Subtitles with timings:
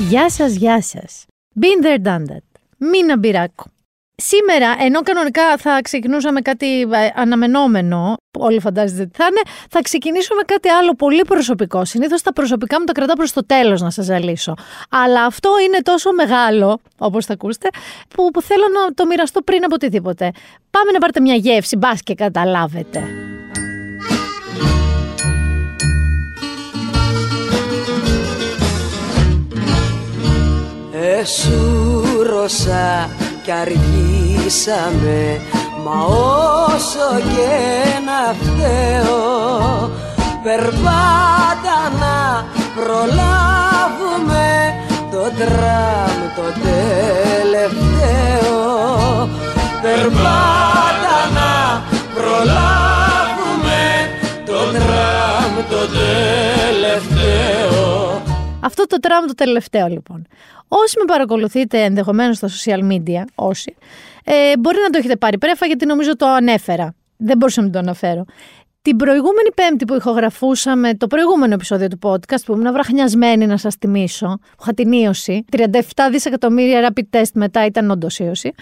[0.00, 1.24] Γεια σας, γεια σας.
[1.60, 2.60] Been there, done that.
[2.76, 3.64] Μίνα Μπυράκο.
[4.16, 9.40] Σήμερα, ενώ κανονικά θα ξεκινούσαμε κάτι ε, αναμενόμενο, όλοι φαντάζεστε τι θα είναι,
[9.70, 11.84] θα ξεκινήσω με κάτι άλλο πολύ προσωπικό.
[11.84, 14.54] Συνήθως τα προσωπικά μου τα κρατάω προς το τέλος να σας ζαλίσω.
[14.90, 17.68] Αλλά αυτό είναι τόσο μεγάλο, όπως θα ακούσετε,
[18.14, 20.30] που, που θέλω να το μοιραστώ πριν από οτιδήποτε.
[20.70, 23.02] Πάμε να πάρετε μια γεύση, μπας και καταλάβετε.
[31.14, 33.10] Εσούρωσα
[33.42, 35.40] κι αργήσαμε
[35.84, 37.54] Μα όσο και
[38.06, 39.20] να φταίω
[40.42, 42.16] Περπάτα να
[42.74, 44.48] προλάβουμε
[45.10, 48.08] Το τραμ το τελευταίο.
[49.82, 51.52] Περπάτα να
[52.14, 53.82] προλάβουμε
[54.46, 56.05] Το τραμ το τελευταίο
[58.66, 60.26] Αυτό το τραμ το τελευταίο λοιπόν.
[60.68, 63.76] Όσοι με παρακολουθείτε ενδεχομένως στα social media, όσοι,
[64.24, 66.94] ε, μπορεί να το έχετε πάρει πρέφα γιατί νομίζω το ανέφερα.
[67.16, 68.24] Δεν μπορούσα να το αναφέρω.
[68.82, 73.74] Την προηγούμενη Πέμπτη που ηχογραφούσαμε το προηγούμενο επεισόδιο του podcast, που ήμουν βραχνιασμένη να σας
[73.74, 75.70] θυμίσω, που είχα την ίωση, 37
[76.10, 78.52] δισεκατομμύρια rapid test μετά ήταν όντως ίωση.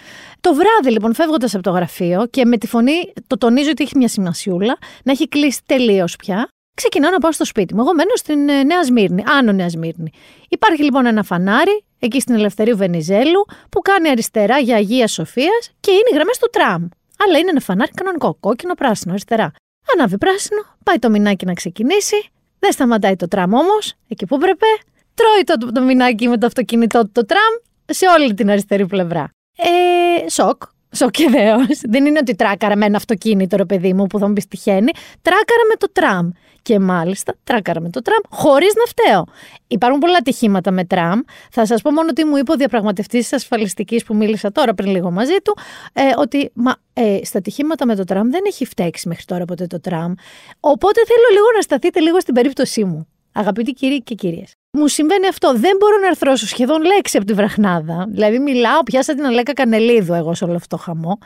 [0.41, 3.97] Το βράδυ λοιπόν, φεύγοντας από το γραφείο και με τη φωνή, το τονίζω ότι έχει
[3.97, 7.81] μια σημασιούλα, να έχει κλείσει τελείως πια, ξεκινάω να πάω στο σπίτι μου.
[7.81, 10.11] Εγώ μένω στην ε, Νέα Σμύρνη, Άνω Νέα Σμύρνη.
[10.49, 15.91] Υπάρχει λοιπόν ένα φανάρι εκεί στην Ελευθερίου Βενιζέλου που κάνει αριστερά για Αγία Σοφίας και
[15.91, 16.89] είναι οι γραμμές του τραμ.
[17.27, 19.53] Αλλά είναι ένα φανάρι κανονικό, κόκκινο, πράσινο, αριστερά.
[19.95, 22.29] Ανάβει πράσινο, πάει το μινάκι να ξεκινήσει.
[22.59, 24.67] Δεν σταματάει το τραμ όμως, εκεί που έπρεπε.
[25.15, 27.55] Τρώει το, το μινάκι με το αυτοκίνητό του το τραμ
[27.87, 29.31] σε όλη την αριστερή πλευρά.
[29.57, 30.63] Ε, σοκ,
[30.95, 31.57] Σοκ και δέος.
[31.89, 34.93] Δεν είναι ότι τράκαρα με ένα αυτοκίνητο, ρε παιδί μου, που θα μου πεις τυχαίνει.
[35.23, 36.31] Τράκαρα με το τραμ.
[36.63, 39.25] Και μάλιστα τράκαρα με το τραμ χωρίς να φταίω.
[39.67, 41.21] Υπάρχουν πολλά ατυχήματα με τραμ.
[41.51, 44.91] Θα σας πω μόνο τι μου είπε ο διαπραγματευτής της ασφαλιστικής που μίλησα τώρα πριν
[44.91, 45.57] λίγο μαζί του,
[45.93, 49.67] ε, ότι μα, ε, στα ατυχήματα με το τραμ δεν έχει φταίξει μέχρι τώρα ποτέ
[49.67, 50.13] το τραμ.
[50.61, 53.09] Οπότε θέλω λίγο να σταθείτε λίγο στην περίπτωσή μου.
[53.33, 54.53] Αγαπητοί κύριοι και κυρίες.
[54.77, 55.53] Μου συμβαίνει αυτό.
[55.57, 58.07] Δεν μπορώ να αρθρώσω σχεδόν λέξη από τη βραχνάδα.
[58.09, 61.19] Δηλαδή, μιλάω, πιάσα την Αλέκα Κανελίδου εγώ σε όλο αυτό το χαμό.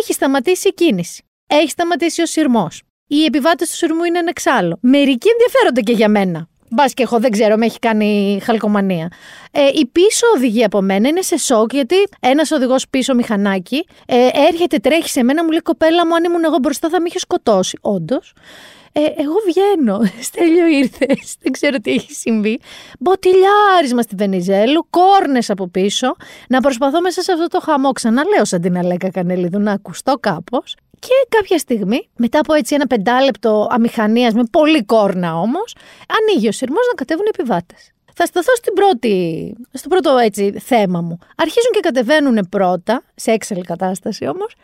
[0.00, 1.24] Έχει σταματήσει η κίνηση.
[1.46, 2.82] Έχει σταματήσει ο σειρμός.
[3.06, 4.78] Οι επιβάτες του σειρμού είναι ένα εξάλλο.
[4.80, 6.48] Μερικοί ενδιαφέρονται και για μένα.
[6.70, 9.08] Μπας και εγώ δεν ξέρω, με έχει κάνει χαλκομανία.
[9.50, 14.28] Ε, η πίσω οδηγή από μένα είναι σε σοκ γιατί ένας οδηγός πίσω μηχανάκι ε,
[14.48, 17.20] έρχεται, τρέχει σε μένα, μου λέει κοπέλα μου, αν ήμουν εγώ μπροστά θα με είχες
[17.20, 17.78] σκοτώσει.
[17.80, 18.32] Όντως.
[18.98, 20.00] Ε, εγώ βγαίνω.
[20.28, 21.36] Στέλιο ήρθες.
[21.40, 22.60] Δεν ξέρω τι έχει συμβεί.
[22.98, 26.16] Μποτιλιάρισμα στη Βενιζέλου, κόρνες από πίσω.
[26.48, 27.92] Να προσπαθώ μέσα σε αυτό το χαμό.
[27.92, 30.76] Ξαναλέω σαν την Αλέκα Κανελίδου να ακουστώ κάπως.
[30.98, 35.76] Και κάποια στιγμή, μετά από έτσι ένα πεντάλεπτο αμηχανίας με πολύ κόρνα όμως,
[36.20, 37.90] ανοίγει ο σειρμός να κατέβουν οι επιβάτες.
[38.14, 41.18] Θα σταθώ στην πρώτη, στο πρώτο έτσι, θέμα μου.
[41.36, 44.54] Αρχίζουν και κατεβαίνουν πρώτα, σε έξαλλη κατάσταση όμως,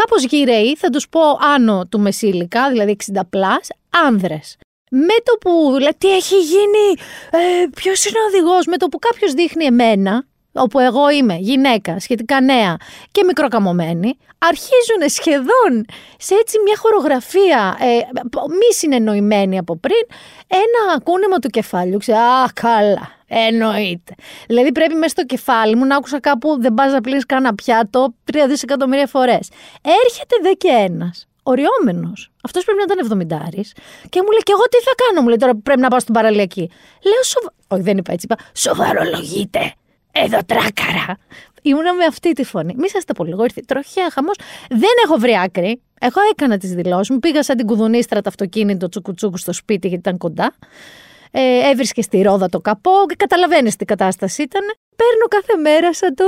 [0.00, 3.68] κάπως γυραίοι, θα τους πω άνω του μεσήλικα, δηλαδή 60 πλάς,
[4.06, 4.56] άνδρες.
[4.90, 6.86] Με το που λέει τι έχει γίνει,
[7.30, 10.26] ε, ποιος είναι ο οδηγός, με το που κάποιος δείχνει εμένα,
[10.58, 12.76] όπου εγώ είμαι γυναίκα, σχετικά νέα
[13.12, 15.84] και μικροκαμωμένη, αρχίζουν σχεδόν
[16.18, 17.86] σε έτσι μια χορογραφία ε,
[18.32, 20.06] μη συνεννοημένη από πριν,
[20.48, 21.98] ένα κούνημα του κεφάλιου.
[21.98, 24.14] Ξέρω, α, καλά, εννοείται.
[24.46, 28.14] Δηλαδή πρέπει μέσα στο κεφάλι μου να άκουσα κάπου δεν πας να πλύνεις κανένα πιάτο
[28.24, 29.48] τρία δισεκατομμύρια φορές.
[30.04, 32.30] Έρχεται δε και ένας οριόμενος.
[32.44, 33.60] Αυτός πρέπει να ήταν 70
[34.08, 36.00] και μου λέει: Και εγώ τι θα κάνω, μου λέει τώρα που πρέπει να πάω
[36.00, 36.70] στην παραλιακή.
[37.02, 37.52] Λέω: Σοβα...
[37.68, 38.26] Όχι, δεν είπα έτσι.
[38.30, 39.72] Είπα: Σοβαρολογείτε.
[40.24, 41.16] Εδώ τράκαρα.
[41.62, 42.74] Ήμουνα με αυτή τη φωνή.
[42.76, 44.36] Μη σας τα πω λίγο, ήρθε τροχιά χαμός.
[44.68, 45.82] Δεν έχω βρει άκρη.
[46.00, 47.18] Εγώ έκανα τις δηλώσεις μου.
[47.18, 50.54] Πήγα σαν την κουδουνίστρα το αυτοκίνητο τσουκουτσούκου στο σπίτι γιατί ήταν κοντά
[51.30, 54.62] ε, έβρισκε στη ρόδα το καπό και καταλαβαίνεις τι κατάσταση ήταν.
[55.00, 56.24] Παίρνω κάθε μέρα σαν το,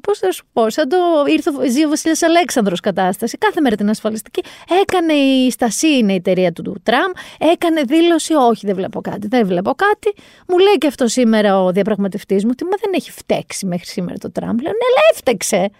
[0.00, 0.96] πώς θα σου πω, σαν το
[1.26, 3.38] ήρθε ο Ζήο Βασίλης Αλέξανδρος κατάσταση.
[3.38, 4.42] Κάθε μέρα την ασφαλιστική.
[4.82, 9.26] Έκανε η Στασί, είναι η εταιρεία του, του τραμ, έκανε δήλωση, όχι δεν βλέπω κάτι,
[9.26, 10.14] δεν βλέπω κάτι.
[10.48, 14.18] Μου λέει και αυτό σήμερα ο διαπραγματευτής μου ότι μα δεν έχει φταίξει μέχρι σήμερα
[14.18, 14.56] το τραμ.
[14.60, 15.70] Λέω ναι, αλλά έφτεξε.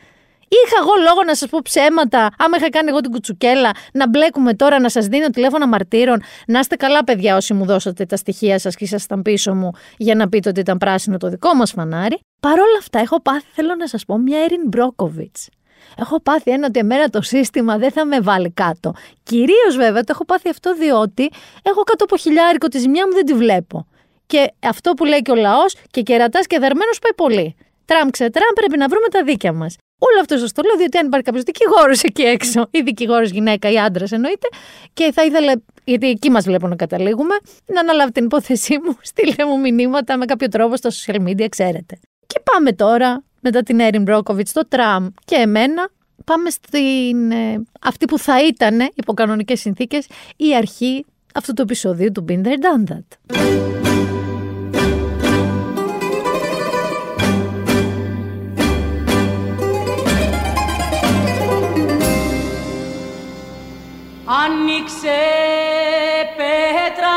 [0.48, 4.54] Είχα εγώ λόγο να σας πω ψέματα, άμα είχα κάνει εγώ την κουτσουκέλα, να μπλέκουμε
[4.54, 6.22] τώρα, να σας δίνω τηλέφωνα μαρτύρων.
[6.46, 10.14] Να είστε καλά, παιδιά, όσοι μου δώσατε τα στοιχεία σας και ήσασταν πίσω μου για
[10.14, 12.20] να πείτε ότι ήταν πράσινο το δικό μας φανάρι.
[12.40, 15.36] Παρ' όλα αυτά, έχω πάθει, θέλω να σας πω, μια Έριν Μπρόκοβιτ.
[15.98, 18.94] Έχω πάθει ένα ότι εμένα το σύστημα δεν θα με βάλει κάτω.
[19.22, 21.30] Κυρίως βέβαια το έχω πάθει αυτό διότι
[21.62, 23.86] έχω κάτω από χιλιάρικο τη ζημιά μου δεν τη βλέπω.
[24.26, 27.56] Και αυτό που λέει και ο λαός και κερατάς και δερμένος πάει πολύ.
[27.84, 29.76] Τραμπ ξετραμπ, πρέπει να βρούμε τα δίκια μας.
[29.98, 33.70] Όλο αυτό σα το λέω, διότι αν υπάρχει κάποιος δικηγόρος εκεί έξω, ή δικηγόρος γυναίκα
[33.70, 34.48] ή άντρας εννοείται,
[34.92, 35.52] και θα ήθελε
[35.84, 37.34] γιατί εκεί μας βλέπουν να καταλήγουμε,
[37.66, 41.98] να αναλάβει την υπόθεσή μου, στείλτε μου μηνύματα με κάποιο τρόπο στα social media, ξέρετε.
[42.26, 45.90] Και πάμε τώρα, μετά την Έριν Μπρόκοβιτ, το τραμ και εμένα,
[46.24, 50.06] πάμε στην ε, αυτή που θα ήταν υπό κανονικές συνθήκες
[50.36, 51.04] η αρχή
[51.34, 54.16] αυτού του επεισοδίου του Been There Done That.
[64.48, 65.20] Άνοιξε
[66.36, 67.16] πέτρα.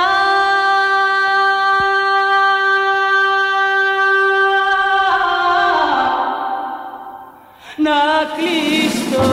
[7.78, 8.00] Να
[8.36, 9.30] κλειστώ.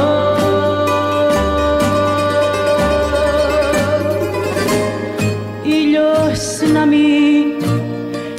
[5.62, 6.98] Ήλιος να μην,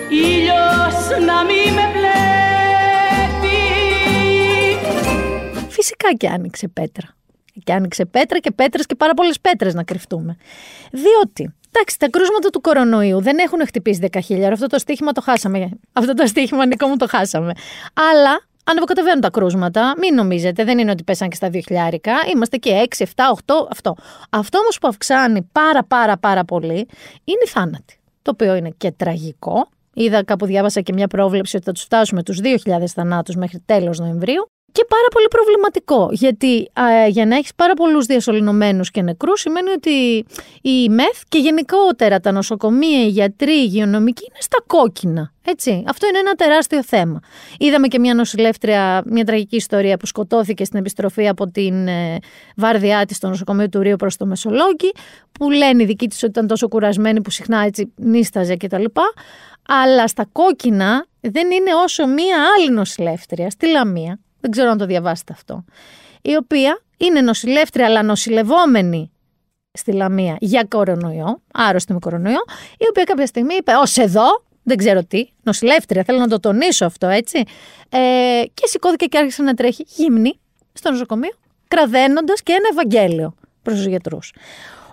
[0.09, 3.57] ήλιος να μην με βλέπει.
[5.69, 7.18] Φυσικά και άνοιξε πέτρα.
[7.63, 10.37] Και άνοιξε πέτρα και πέτρες και πάρα πολλές πέτρες να κρυφτούμε.
[10.91, 14.51] Διότι, εντάξει, τα κρούσματα του κορονοϊού δεν έχουν χτυπήσει 10.000.
[14.51, 15.69] Αυτό το στοίχημα το χάσαμε.
[15.93, 17.51] Αυτό το στοίχημα, Νικό μου, το χάσαμε.
[17.93, 19.93] Αλλά ανεβοκατεβαίνουν τα κρούσματα.
[19.97, 21.59] Μην νομίζετε, δεν είναι ότι πέσαν και στα 2.000.
[22.33, 23.95] Είμαστε και 6, 7, 8, αυτό.
[24.29, 26.87] Αυτό όμως που αυξάνει πάρα πάρα πάρα πολύ
[27.23, 27.99] είναι οι θάνατοι.
[28.21, 29.67] Το οποίο είναι και τραγικό.
[29.93, 33.99] Είδα κάπου διάβασα και μια πρόβλεψη ότι θα τους φτάσουμε τους 2.000 θανάτους μέχρι τέλος
[33.99, 34.49] Νοεμβρίου.
[34.71, 36.09] Και πάρα πολύ προβληματικό.
[36.11, 40.25] Γιατί α, για να έχεις πάρα πολλούς διασωληνωμένους και νεκρούς, σημαίνει ότι
[40.61, 45.33] η ΜΕΘ και γενικότερα τα νοσοκομεία, οι γιατροί, οι υγειονομικοί είναι στα κόκκινα.
[45.45, 45.83] Έτσι.
[45.87, 47.19] Αυτό είναι ένα τεράστιο θέμα.
[47.57, 52.17] Είδαμε και μια νοσηλεύτρια, μια τραγική ιστορία που σκοτώθηκε στην επιστροφή από την ε,
[52.55, 54.91] βάρδιά της στο νοσοκομείο του Ρίου προς το Μεσολόγγι,
[55.31, 58.83] που λένε οι δικοί της ότι ήταν τόσο κουρασμένη που συχνά έτσι νίσταζε κτλ.
[59.67, 64.85] Αλλά στα κόκκινα δεν είναι όσο μία άλλη νοσηλεύτρια στη Λαμία, δεν ξέρω αν το
[64.85, 65.65] διαβάσετε αυτό,
[66.21, 69.11] η οποία είναι νοσηλεύτρια αλλά νοσηλευόμενη
[69.71, 72.43] στη Λαμία για κορονοϊό, άρρωστη με κορονοϊό,
[72.77, 76.85] η οποία κάποια στιγμή είπε ως εδώ, δεν ξέρω τι, νοσηλεύτρια, θέλω να το τονίσω
[76.85, 77.43] αυτό έτσι,
[77.89, 80.39] ε, και σηκώθηκε και άρχισε να τρέχει γύμνη
[80.73, 81.33] στο νοσοκομείο,
[81.67, 84.33] κραδένοντας και ένα Ευαγγέλιο προς τους γιατρούς.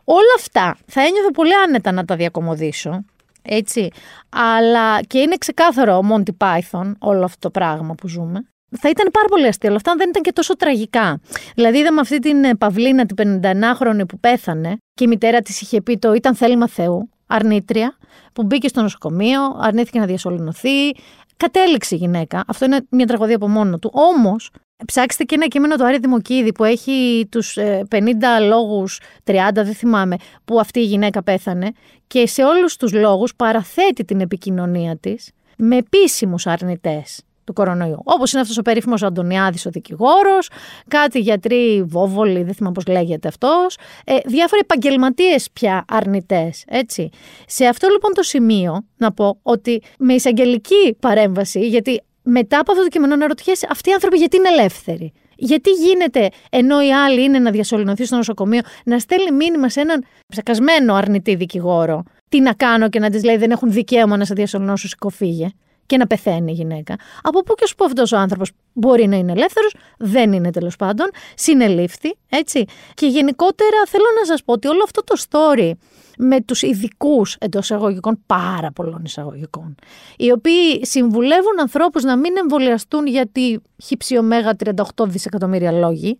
[0.04, 3.04] Όλα αυτά θα ένιωθω πολύ άνετα να τα διακομωδήσω,
[3.42, 3.90] έτσι,
[4.28, 9.10] αλλά και είναι ξεκάθαρο ο Monty Python όλο αυτό το πράγμα που ζούμε θα ήταν
[9.12, 11.20] πάρα πολύ αστείο, αλλά αυτά δεν ήταν και τόσο τραγικά.
[11.54, 15.80] Δηλαδή, είδαμε αυτή την ε, Παυλίνα, την 59χρονη που πέθανε και η μητέρα της είχε
[15.80, 17.96] πει το ήταν θέλημα Θεού, αρνήτρια,
[18.32, 20.90] που μπήκε στο νοσοκομείο, αρνήθηκε να διασωληνωθεί.
[21.36, 22.44] Κατέληξε η γυναίκα.
[22.46, 23.90] Αυτό είναι μια τραγωδία από μόνο του.
[23.94, 24.50] Όμως,
[24.86, 27.58] ψάξτε και ένα κείμενο του Άρη Δημοκίδη που έχει τους
[27.90, 28.02] 50
[28.48, 31.72] λόγους, 30, δεν θυμάμαι, που αυτή η γυναίκα πέθανε.
[32.06, 38.00] Και σε όλους τους λόγους παραθέτει την επικοινωνία της με επίσημους αρνητές του κορονοϊού.
[38.04, 40.48] Όπως είναι αυτός ο περίφημος Αντωνιάδης, ο δικηγόρος,
[40.88, 43.76] κάτι γιατροί βόβολοι, δεν θυμάμαι πώς λέγεται αυτός.
[44.04, 46.64] Ε, διάφοροι επαγγελματίες πια αρνητές.
[46.66, 47.08] Έτσι.
[47.46, 52.82] Σε αυτό λοιπόν το σημείο να πω ότι με εισαγγελική παρέμβαση, γιατί μετά από αυτό
[52.84, 57.22] το κείμενο να ρωτιέσαι αυτοί οι άνθρωποι γιατί είναι ελεύθεροι; Γιατί γίνεται, ενώ οι άλλοι
[57.22, 62.52] είναι να διασωληνωθείς στο νοσοκομείο, να στέλνει μήνυμα σε έναν ψεκασμένο αρνητή δικηγόρο, τι να
[62.52, 65.48] κάνω και να της λέει δεν έχουν δικαίωμα να σε διασωληνώσω, σηκωφίγε
[65.86, 66.96] και να πεθαίνει η γυναίκα.
[67.22, 70.76] Από πού και σου πω αυτός ο άνθρωπος μπορεί να είναι ελεύθερος, δεν είναι τέλος
[70.76, 72.64] πάντων, συνελήφθη, έτσι.
[72.94, 75.70] Και γενικότερα θέλω να σας πω ότι όλο αυτό το story
[76.18, 79.74] με τους ειδικούς εντός εισαγωγικών, πάρα πολλών εισαγωγικών,
[80.16, 84.56] οι οποίοι συμβουλεύουν ανθρώπους να μην εμβολιαστούν γιατί χυψιομέγα
[84.96, 86.18] 38 δισεκατομμύρια λόγοι,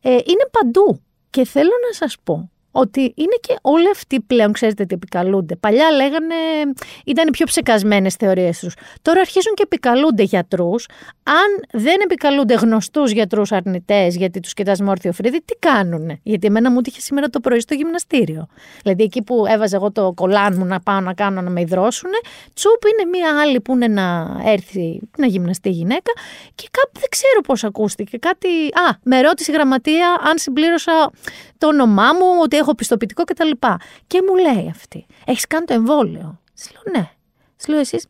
[0.00, 1.00] ε, είναι παντού.
[1.30, 5.56] Και θέλω να σας πω ότι είναι και όλοι αυτοί πλέον, ξέρετε τι επικαλούνται.
[5.56, 6.34] Παλιά λέγανε,
[7.04, 8.74] ήταν οι πιο ψεκασμένες θεωρίες τους.
[9.02, 10.86] Τώρα αρχίζουν και επικαλούνται γιατρούς.
[11.22, 16.46] Αν δεν επικαλούνται γνωστούς γιατρούς αρνητές, γιατί τους κοιτάς με όρθιο φρύδι, τι κάνουνε; Γιατί
[16.46, 18.46] εμένα μου είχε σήμερα το πρωί στο γυμναστήριο.
[18.82, 22.10] Δηλαδή εκεί που έβαζα εγώ το κολάν μου να πάω να κάνω να με υδρώσουν,
[22.54, 26.12] τσουπ είναι μία άλλη που είναι να έρθει να γυμναστεί η γυναίκα
[26.54, 28.18] και κάπου δεν ξέρω πώς ακούστηκε.
[28.18, 28.48] Κάτι.
[28.88, 31.10] Α, με ρώτησε η γραμματεία αν συμπλήρωσα
[31.58, 33.50] το όνομά μου, ότι έχω πιστοποιητικό κτλ.
[34.06, 37.10] Και μου λέει αυτή, έχεις κάνει το εμβόλιο; Της λέω ναι.
[37.56, 38.06] Της λέω εσείς;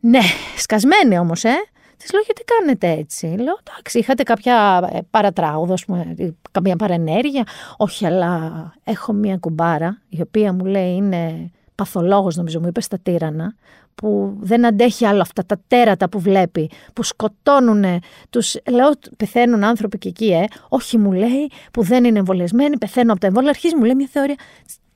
[0.00, 0.20] Ναι,
[0.56, 1.54] σκασμένη όμως, ε.
[1.96, 6.14] Της λέω γιατί κάνετε έτσι; Λέω εντάξει, είχατε κάποια ε, παρατράγουδο, πούμε,
[6.50, 7.46] καμία παρενέργεια.
[7.76, 12.98] Όχι, αλλά έχω μία κουμπάρα η οποία μου λέει είναι παθολόγος νομίζω μου είπε στα
[12.98, 13.54] τύρανα
[14.02, 17.84] που δεν αντέχει άλλο αυτά τα τέρατα που βλέπει, που σκοτώνουν
[18.30, 20.44] τους, λέω πεθαίνουν άνθρωποι και εκεί, ε.
[20.68, 24.08] όχι μου λέει που δεν είναι εμβολιασμένοι, πεθαίνουν από τα εμβόλια, αρχίζει μου λέει μια
[24.10, 24.36] θεωρία,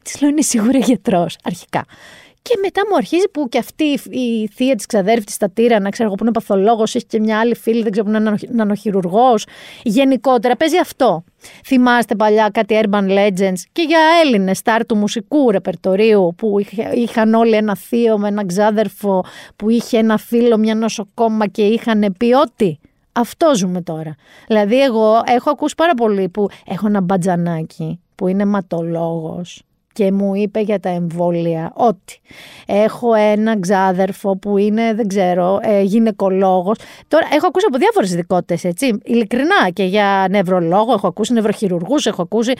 [0.03, 1.85] της λέω είναι σίγουρα γιατρός αρχικά.
[2.43, 6.09] Και μετά μου αρχίζει που και αυτή η θεία της ξαδέρφης τη στα τύρανα, ξέρω
[6.09, 9.35] εγώ που είναι παθολόγος, έχει και μια άλλη φίλη, δεν ξέρω που είναι νανοχειρουργό.
[9.83, 11.25] Γενικότερα παίζει αυτό.
[11.65, 16.57] Θυμάστε παλιά κάτι Urban Legends και για Έλληνες στάρ του μουσικού ρεπερτορίου που
[16.95, 19.25] είχαν όλοι ένα θείο με ένα ξάδερφο
[19.57, 22.79] που είχε ένα φίλο, μια νοσοκόμα και είχαν πει ότι.
[23.13, 24.15] Αυτό ζούμε τώρα.
[24.47, 30.35] Δηλαδή, εγώ έχω ακούσει πάρα πολύ που έχω ένα μπατζανάκι που είναι ματολόγος και μου
[30.35, 32.21] είπε για τα εμβόλια ότι
[32.67, 36.79] έχω ένα ξάδερφο που είναι, δεν ξέρω, ε, γυναικολόγος.
[37.09, 42.23] Τώρα έχω ακούσει από διάφορες ειδικότητες, έτσι, ειλικρινά και για νευρολόγο, έχω ακούσει νευροχειρουργούς, έχω
[42.23, 42.53] ακούσει...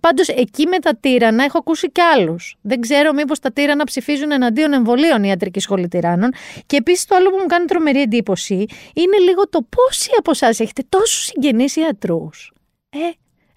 [0.00, 2.56] Πάντως εκεί με τα τύρανα έχω ακούσει και άλλους.
[2.60, 6.30] Δεν ξέρω μήπως τα τύρανα ψηφίζουν εναντίον εμβολίων η ιατρική σχολή τυράννων.
[6.66, 10.60] Και επίσης το άλλο που μου κάνει τρομερή εντύπωση είναι λίγο το πόσοι από εσάς
[10.60, 12.52] έχετε τόσους συγγενείς ιατρούς.
[12.90, 12.98] Ε,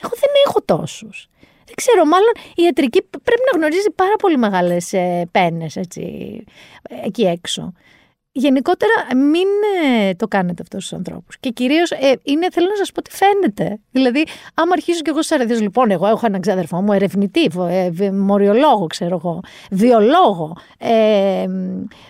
[0.03, 1.30] εγώ δεν έχω τόσους
[1.71, 6.03] δεν ξέρω, μάλλον η ιατρική πρέπει να γνωρίζει πάρα πολύ μεγάλες ε, πένες έτσι,
[7.03, 7.73] εκεί έξω
[8.31, 9.47] γενικότερα μην
[10.07, 11.37] ε, το κάνετε αυτό στους ανθρώπους.
[11.39, 13.79] Και κυρίως ε, είναι, θέλω να σας πω τι φαίνεται.
[13.91, 14.23] Δηλαδή,
[14.53, 19.15] άμα αρχίσω κι εγώ στις λοιπόν, εγώ έχω έναν ξάδερφό μου, ερευνητή, ε, μοριολόγο, ξέρω
[19.23, 19.39] εγώ,
[19.71, 21.45] βιολόγο, ε,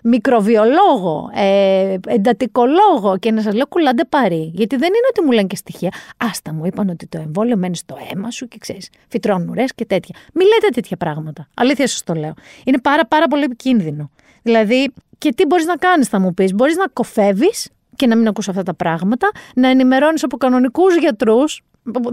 [0.04, 4.52] μικροβιολόγο, ε, εντατικολόγο και να σας λέω κουλάντε παρή.
[4.56, 5.92] Γιατί δεν είναι ότι μου λένε και στοιχεία.
[6.18, 9.86] Άστα μου είπαν ότι το εμβόλιο μένει στο αίμα σου και ξέρεις, φυτρώνουν ουρές και
[9.86, 10.16] τέτοια.
[10.34, 11.48] Μην λέτε τέτοια πράγματα.
[11.54, 12.34] Αλήθεια σας το λέω.
[12.64, 14.10] Είναι πάρα, πάρα πολύ επικίνδυνο.
[14.42, 16.54] Δηλαδή, και τι μπορείς να κάνεις, θα μου πεις.
[16.54, 21.62] Μπορείς να κοφεύεις και να μην ακούς αυτά τα πράγματα, να ενημερώνεις από κανονικούς γιατρούς.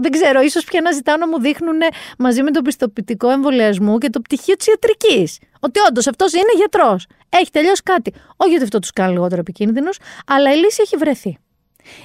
[0.01, 1.77] Δεν ξέρω, ίσως πια να ζητάω να μου δείχνουν
[2.17, 5.39] μαζί με το πιστοποιητικό εμβολιασμού και το πτυχίο της ιατρικής.
[5.59, 7.05] Ότι όντως αυτός είναι γιατρός.
[7.29, 8.13] Έχει τελειώσει κάτι.
[8.35, 9.89] Όχι ότι αυτό τους κάνει λιγότερο επικίνδυνου,
[10.25, 11.37] αλλά η λύση έχει βρεθεί.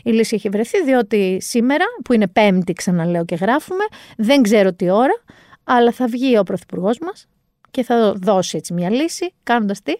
[0.05, 3.85] Η λύση έχει βρεθεί διότι σήμερα, που είναι Πέμπτη, ξαναλέω και γράφουμε,
[4.17, 5.23] δεν ξέρω τι ώρα,
[5.65, 7.27] αλλά θα βγει ο Πρωθυπουργός μας
[7.71, 9.93] και θα δώσει έτσι μια λύση, κάνοντας τι,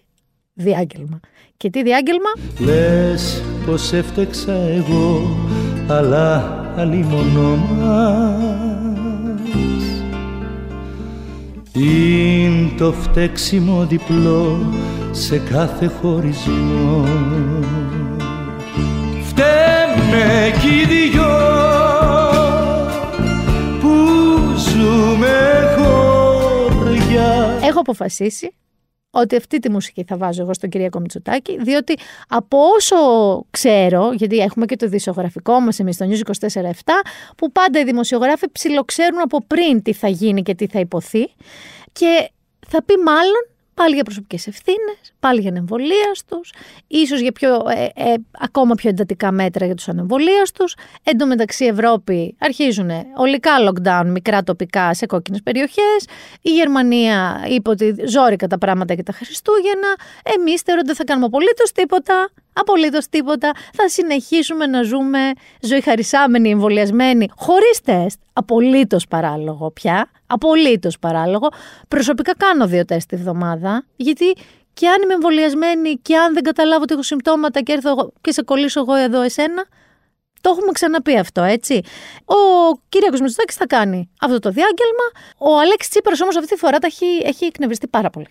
[0.55, 1.21] διάγγελμα.
[1.57, 5.37] Και τι διάγγελμα; Λες πως έφτεξα εγώ,
[5.89, 8.23] αλλά αλλήμωνο μας.
[11.73, 14.73] Είναι το φταίξιμο διπλό
[15.11, 17.05] σε κάθε χωρισμό.
[19.23, 21.37] Φταίμε κι οι δυο
[23.81, 23.95] που
[24.57, 25.37] ζούμε
[25.77, 27.59] χωριά.
[27.63, 28.55] Έχω αποφασίσει
[29.15, 31.95] ότι αυτή τη μουσική θα βάζω εγώ στον Κυριακό Μητσοτάκη, διότι
[32.29, 32.97] από όσο
[33.51, 36.71] ξέρω, γιατί έχουμε και το δημοσιογραφικό μας εμείς στο News 24-7,
[37.37, 41.29] που πάντα οι δημοσιογράφοι ψιλοξέρουν από πριν τι θα γίνει και τι θα υποθεί.
[41.93, 42.31] Και
[42.69, 46.41] θα πει μάλλον πάλι για προσωπικές ευθύνες, πάλι για ανεμβολίαστου,
[46.87, 50.65] ίσως για πιο, ε, ε, ακόμα πιο εντατικά μέτρα για τους ανεμβολίαστου.
[51.03, 56.07] Εν τω μεταξύ, Ευρώπη αρχίζουν ολικά lockdown, μικρά τοπικά σε κόκκινες περιοχές.
[56.43, 59.97] Η Γερμανία είπε ότι ζόρικα τα πράγματα για τα Χριστούγεννα.
[60.23, 62.29] Εμείς θεωρούμε ότι δεν θα κάνουμε απολύτως τίποτα.
[62.55, 63.53] Απολύτως τίποτα.
[63.73, 65.19] Θα συνεχίσουμε να ζούμε
[65.61, 68.19] ζωή χαρισάμενοι, εμβολιασμένοι, χωρίς τεστ.
[68.33, 70.11] Απολύτως παράλογο πια.
[70.27, 71.49] Απολύτως παράλογο.
[71.89, 74.37] Προσωπικά κάνω δύο τεστ τη βδομάδα, γιατί
[74.75, 78.43] και αν είμαι εμβολιασμένη και αν δεν καταλάβω ότι έχω συμπτώματα και έρθω και σε
[78.43, 79.67] κολλήσω εγώ εδώ εσένα,
[80.41, 81.81] το έχουμε ξαναπεί αυτό, έτσι.
[82.25, 82.35] Ο
[82.89, 85.07] Κυριακό Μητσοτάκης θα κάνει αυτό το διάγγελμα.
[85.39, 88.29] Ο Αλέξης Τσίπρας όμως αυτή τη φορά τα έχει, έχει εκνευριστεί πάρα πολύ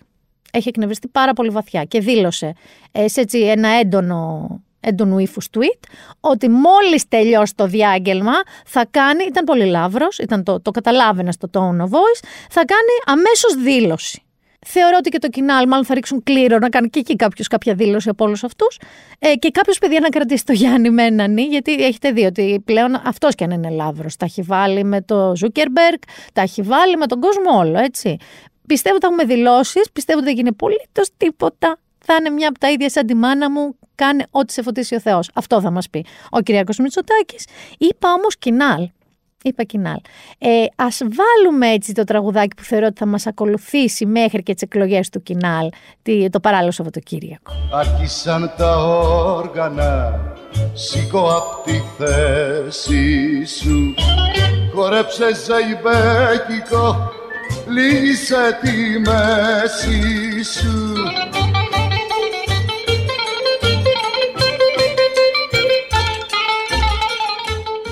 [0.54, 2.54] έχει εκνευριστεί πάρα πολύ βαθιά και δήλωσε
[2.92, 4.48] ε, σε έτσι ένα έντονο
[4.80, 5.88] έντονου ύφους tweet,
[6.20, 8.32] ότι μόλις τελειώσει το διάγγελμα
[8.66, 13.54] θα κάνει, ήταν πολύ λαύρος, το, το καταλάβαινα στο tone of voice, θα κάνει αμέσως
[13.54, 14.24] δήλωση.
[14.66, 17.74] Θεωρώ ότι και το κοινάλ μάλλον θα ρίξουν κλήρο να κάνει και εκεί κάποιος κάποια
[17.74, 18.80] δήλωση από όλους αυτούς.
[19.18, 22.94] Ε, και κάποιος παιδιά να κρατήσει το Γιάννη με έναν γιατί έχετε δει ότι πλέον
[23.04, 24.16] αυτός κι αν είναι λαύρος.
[24.16, 25.98] Τα έχει βάλει με το Ζούκερμπεργκ,
[26.32, 28.16] τα έχει βάλει με τον κόσμο όλο, έτσι.
[28.66, 31.78] Πιστεύω ότι έχουμε δηλώσεις, πιστεύω ότι δεν γίνει απολύτως τίποτα.
[31.98, 33.76] Θα είναι μια από τα ίδια σαν τη μάνα μου.
[33.94, 35.30] Κάνε ό,τι σε φωτίσει ο Θεός.
[35.34, 37.46] Αυτό θα μας πει ο Κυριακός Μητσοτάκης.
[37.78, 38.88] Είπα όμως κοινάλ.
[39.42, 39.96] Είπα κοινάλ.
[40.38, 44.62] Ε, Α βάλουμε έτσι το τραγουδάκι που θεωρώ ότι θα μας ακολουθήσει μέχρι και τις
[44.62, 45.68] εκλογές του κοινάλ
[46.30, 47.52] το παράλληλο Σαββατοκύριακο.
[47.72, 48.76] Άρχισαν τα
[49.36, 50.20] όργανα,
[50.72, 53.94] σήκω απ' τη θέση σου.
[54.74, 57.12] Χορέψε ζαϊμπέκικο
[57.68, 60.94] λύσε τη μέση σου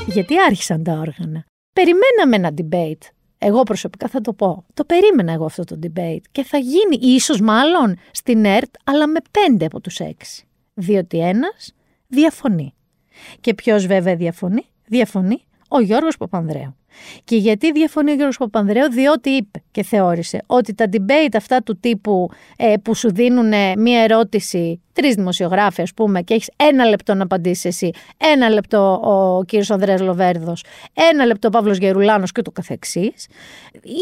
[0.07, 3.09] Γιατί άρχισαν τα όργανα; Περιμέναμε ένα debate.
[3.39, 4.65] Εγώ προσωπικά θα το πω.
[4.75, 6.21] Το περίμενα εγώ αυτό το debate.
[6.33, 10.47] Και θα γίνει ίσως μάλλον στην ΕΡΤ, αλλά με πέντε από τους έξι.
[10.75, 11.75] Διότι ένας
[12.07, 12.75] διαφωνεί.
[13.41, 14.65] Και ποιος βέβαια διαφωνεί.
[14.87, 16.77] Διαφωνεί ο Γιώργος Παπανδρέου.
[17.25, 21.79] Και γιατί διαφωνεί ο Γιώργος Παπανδρέου, διότι είπε και θεώρησε ότι τα debate αυτά του
[21.81, 27.15] τύπου ε, που σου δίνουν μία ερώτηση, τρεις δημοσιογράφοι ας πούμε, και έχεις ένα λεπτό
[27.15, 32.43] να απαντήσεις εσύ, ένα λεπτό ο κύριος Ανδρέας Λοβέρδος, ένα λεπτό ο Παύλος Γερουλάνος και
[32.43, 33.27] το καθεξής,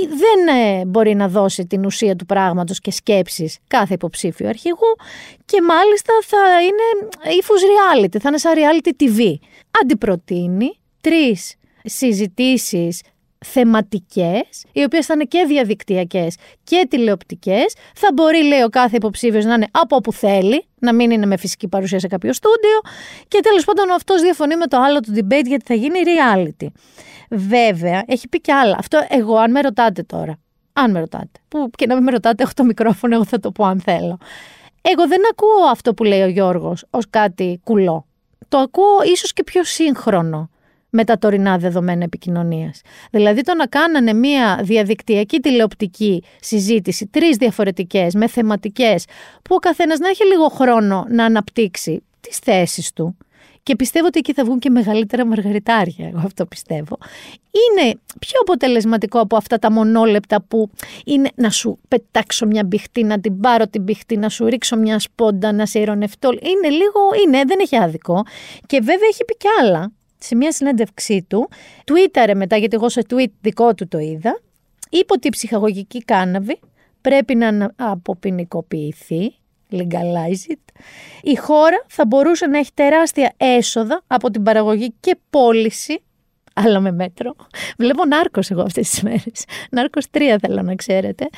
[0.08, 4.96] δεν ε, μπορεί να δώσει την ουσία του πράγματος και σκέψεις κάθε υποψήφιο αρχηγού
[5.44, 7.08] και μάλιστα θα είναι
[7.38, 9.34] ύφους reality, θα είναι σαν reality TV.
[9.82, 13.00] Αντιπροτείνει τρεις συζητήσεις
[13.44, 17.74] θεματικές, οι οποίες θα είναι και διαδικτυακές και τηλεοπτικές.
[17.94, 21.36] Θα μπορεί, λέει, ο κάθε υποψήφιος να είναι από όπου θέλει, να μην είναι με
[21.36, 22.80] φυσική παρουσία σε κάποιο στούντιο.
[23.28, 26.66] Και τέλος πάντων αυτός διαφωνεί με το άλλο του debate γιατί θα γίνει reality.
[27.30, 28.76] Βέβαια, έχει πει κι άλλα.
[28.78, 30.38] Αυτό εγώ, αν με ρωτάτε τώρα,
[30.72, 33.50] αν με ρωτάτε, που και να μην με ρωτάτε, έχω το μικρόφωνο, εγώ θα το
[33.50, 34.18] πω αν θέλω.
[34.82, 38.06] Εγώ δεν ακούω αυτό που λέει ο Γιώργος ως κάτι κουλό.
[38.48, 40.50] Το ακούω ίσως και πιο σύγχρονο
[40.90, 42.80] με τα τωρινά δεδομένα επικοινωνίας.
[43.10, 49.04] Δηλαδή το να κάνανε μια διαδικτυακή τηλεοπτική συζήτηση, τρεις διαφορετικές με θεματικές,
[49.42, 53.16] που ο καθένας να έχει λίγο χρόνο να αναπτύξει τις θέσεις του.
[53.62, 56.98] Και πιστεύω ότι εκεί θα βγουν και μεγαλύτερα μαργαριτάρια, εγώ αυτό πιστεύω.
[57.50, 60.70] Είναι πιο αποτελεσματικό από αυτά τα μονόλεπτα που
[61.04, 64.98] είναι να σου πετάξω μια μπιχτή, να την πάρω την μπιχτή, να σου ρίξω μια
[64.98, 66.30] σπόντα, να σε ηρωνευτώ.
[66.30, 68.22] Είναι λίγο, είναι, δεν έχει άδικο.
[68.66, 71.48] Και βέβαια έχει πει κι άλλα σε μια συνέντευξή του,
[71.84, 74.40] τουίταρε μετά, γιατί εγώ σε tweet δικό του το είδα,
[74.90, 76.58] είπε ότι η ψυχαγωγική κάναβη
[77.00, 79.34] πρέπει να αποποινικοποιηθεί,
[79.70, 80.80] legalize it.
[81.22, 86.02] Η χώρα θα μπορούσε να έχει τεράστια έσοδα από την παραγωγή και πώληση
[86.54, 87.34] αλλά με μέτρο.
[87.78, 89.44] Βλέπω νάρκος εγώ αυτές τις μέρες.
[89.70, 91.28] Νάρκος 3 θέλω να ξέρετε.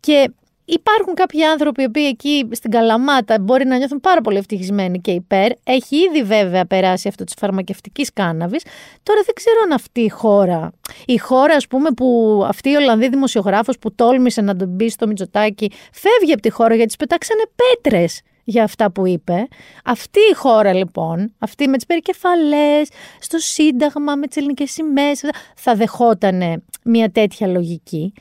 [0.00, 0.30] Και
[0.64, 5.10] Υπάρχουν κάποιοι άνθρωποι οι οποίοι εκεί στην Καλαμάτα μπορεί να νιώθουν πάρα πολύ ευτυχισμένοι και
[5.10, 5.50] υπέρ.
[5.64, 8.62] Έχει ήδη βέβαια περάσει αυτό της φαρμακευτικής κάναβης.
[9.02, 10.72] Τώρα δεν ξέρω αν αυτή η χώρα,
[11.06, 15.06] η χώρα ας πούμε που αυτή η Ολλανδή δημοσιογράφος που τόλμησε να τον μπει στο
[15.06, 19.48] Μητσοτάκι, φεύγει από τη χώρα γιατί τη πετάξανε πέτρες για αυτά που είπε.
[19.84, 22.88] Αυτή η χώρα λοιπόν, αυτή με τις περικεφαλές,
[23.20, 25.20] στο Σύνταγμα, με τις ελληνικές σημαίες,
[25.56, 28.12] θα δεχότανε μια τέτοια λογική.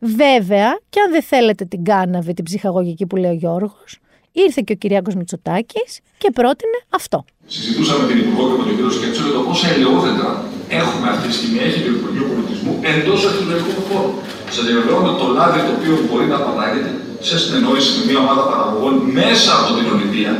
[0.00, 3.98] Βέβαια, και αν δεν θέλετε την κάναβη, την ψυχαγωγική που λέει ο Γιώργος,
[4.32, 7.24] ήρθε και ο Κυριάκος Μητσοτάκης και πρότεινε αυτό.
[7.46, 11.34] Συζητούσαμε την Υπουργό και με τον κύριο Σκέψο για το πόσα ελαιόδεντρα έχουμε αυτή τη
[11.34, 14.12] στιγμή, έχει το Υπουργείο Πολιτισμού εντός αρχιτεκτονικού χώρου.
[14.54, 16.90] Σα διαβεβαιώνω το λάδι το οποίο μπορεί να παράγεται
[17.28, 20.32] σε συνεννόηση με μια ομάδα παραγωγών μέσα από την Ολυμπία,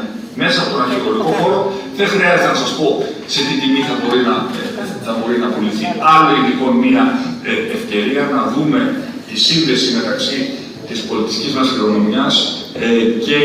[0.42, 1.60] μέσα από τον αρχαιολογικό χώρο,
[1.98, 2.86] δεν χρειάζεται να σας πω
[3.32, 4.36] σε τι τιμή θα μπορεί να,
[5.06, 5.84] θα μπορεί να πουληθεί.
[6.16, 7.04] Άλλη λοιπόν μια
[7.50, 8.80] ε, ευκαιρία να δούμε
[9.28, 10.38] τη σύνδεση μεταξύ
[10.88, 12.34] της πολιτιστικής μας κληρονομιάς
[12.86, 13.38] ε, και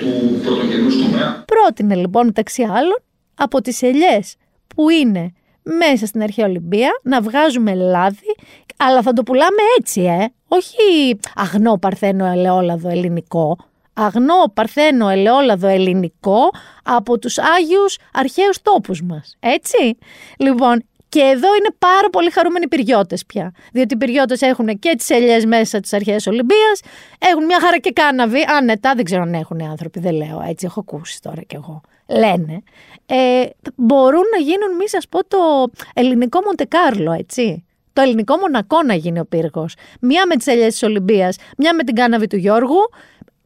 [0.00, 1.28] του πρωτογενούς τομέα.
[1.54, 2.98] Πρότεινε λοιπόν μεταξύ άλλων
[3.34, 4.34] από τις ελιές
[4.74, 5.32] που είναι
[5.78, 8.34] μέσα στην αρχαία Ολυμπία να βγάζουμε λάδι,
[8.76, 10.26] αλλά θα το πουλάμε έτσι, ε.
[10.48, 13.56] Όχι αγνό παρθένο ελαιόλαδο ελληνικό,
[13.94, 16.50] αγνό παρθένο ελαιόλαδο ελληνικό
[16.82, 19.36] από τους Άγιους αρχαίους τόπους μας.
[19.40, 19.98] Έτσι.
[20.38, 23.52] Λοιπόν, και εδώ είναι πάρα πολύ χαρούμενοι οι πυριώτες πια.
[23.72, 26.80] Διότι οι πυριώτες έχουν και τις ελιές μέσα της αρχαίας Ολυμπίας,
[27.18, 28.44] έχουν μια χαρά και κάναβη.
[28.58, 31.80] Άνετα, δεν ξέρω αν έχουν άνθρωποι, δεν λέω έτσι, έχω ακούσει τώρα κι εγώ.
[32.08, 32.62] Λένε.
[33.06, 37.64] Ε, μπορούν να γίνουν, μη σας πω, το ελληνικό Μοντεκάρλο, έτσι.
[37.92, 39.74] Το ελληνικό Μονακό να γίνει ο πύργος.
[40.00, 42.90] Μία με τις ελιές της Ολυμπίας, μία με την κάναβη του Γιώργου.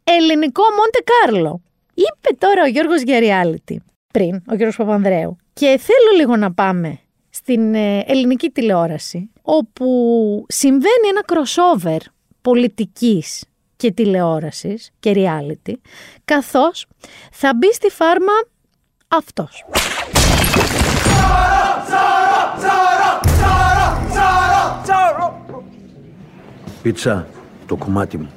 [0.05, 1.63] Ελληνικό Μοντεκάρλο.
[1.95, 3.19] Είπε τώρα ο Γιώργος για
[4.13, 5.37] πριν, ο Γιώργος Παπανδρέου.
[5.53, 6.99] Και θέλω λίγο να πάμε
[7.31, 9.87] στην ε, ελληνική τηλεόραση, όπου
[10.49, 11.99] συμβαίνει ένα crossover
[12.43, 13.45] πολιτικής
[13.77, 15.73] και τηλεόρασης και reality,
[16.25, 16.87] καθώς
[17.33, 18.33] θα μπει στη φάρμα
[19.17, 19.65] αυτός.
[26.83, 27.27] Πίτσα,
[27.67, 28.31] το κομμάτι μου.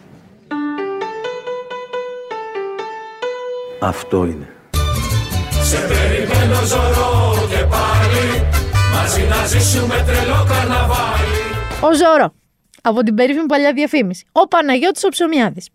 [3.79, 4.49] Αυτό είναι.
[5.63, 8.45] Σε περιμένω ζωρό και πάλι
[8.93, 11.35] Μαζί να ζήσουμε τρελό καρναβάλι.
[11.81, 12.33] Ο Ζώρο.
[12.87, 14.25] Από την περίφημη παλιά διαφήμιση.
[14.31, 15.69] Ο Παναγιώτης ο Ψωμιάδης.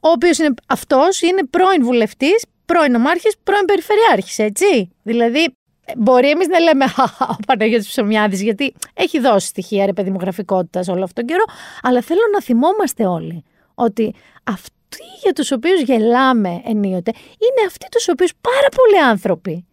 [0.00, 4.90] Ο οποίος είναι, αυτός είναι πρώην βουλευτής, πρώην ομάρχης, πρώην περιφερειάρχης, έτσι.
[5.02, 5.54] Δηλαδή,
[5.96, 6.84] μπορεί εμείς να λέμε
[7.32, 11.44] ο Παναγιώτης Ψωμιάδης, γιατί έχει δώσει στοιχεία ρε παιδημογραφικότητα όλο αυτόν τον καιρό,
[11.82, 13.44] αλλά θέλω να θυμόμαστε όλοι
[13.74, 19.64] ότι αυτοί για τους οποίους γελάμε ενίοτε είναι αυτοί τους οποίους πάρα πολλοί άνθρωποι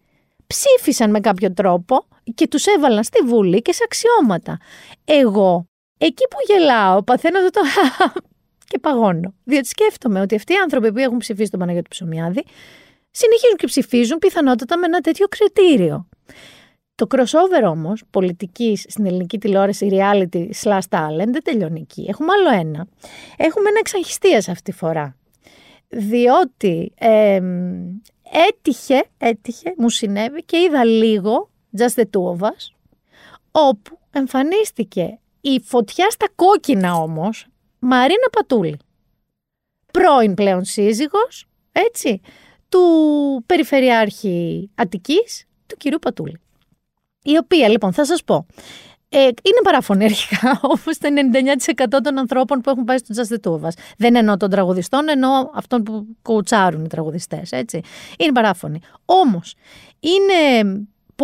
[0.46, 4.58] ψήφισαν με κάποιο τρόπο και τους έβαλαν στη Βουλή και σε αξιώματα.
[5.04, 5.66] Εγώ,
[5.98, 7.60] εκεί που γελάω, παθαίνω το
[8.68, 9.34] και παγώνω.
[9.44, 12.44] Διότι σκέφτομαι ότι αυτοί οι άνθρωποι που έχουν ψηφίσει τον Παναγιώτη Ψωμιάδη
[13.10, 16.08] συνεχίζουν και ψηφίζουν πιθανότατα με ένα τέτοιο κριτήριο.
[16.94, 22.06] Το crossover όμως πολιτικής στην ελληνική τηλεόραση reality slash talent δεν τελειώνει εκεί.
[22.08, 22.86] Έχουμε άλλο ένα.
[23.36, 25.16] Έχουμε ένα εξαγχιστίας αυτή τη φορά.
[25.88, 28.00] Διότι εμ,
[28.48, 32.74] έτυχε, έτυχε, μου συνέβη και είδα λίγο Just the Two of Us,
[33.50, 37.46] όπου εμφανίστηκε η φωτιά στα κόκκινα όμως
[37.78, 38.78] Μαρίνα Πατούλη.
[39.92, 42.20] Πρώην πλέον σύζυγος, έτσι,
[42.68, 42.80] του
[43.46, 46.40] Περιφερειάρχη Αττικής, του κυρίου Πατούλη.
[47.22, 48.46] Η οποία, λοιπόν, θα σας πω,
[49.08, 51.08] ε, είναι παράφωνη αρχικά, όπως το
[51.84, 53.72] 99% των ανθρώπων που έχουν πάει στο Just the Two of Us.
[53.96, 57.52] Δεν εννοώ των τραγουδιστών, εννοώ αυτών που κουτσάρουν οι τραγουδιστές.
[57.52, 57.80] Έτσι.
[58.18, 58.80] Είναι παράφωνη.
[59.04, 59.54] Όμως,
[60.00, 60.64] είναι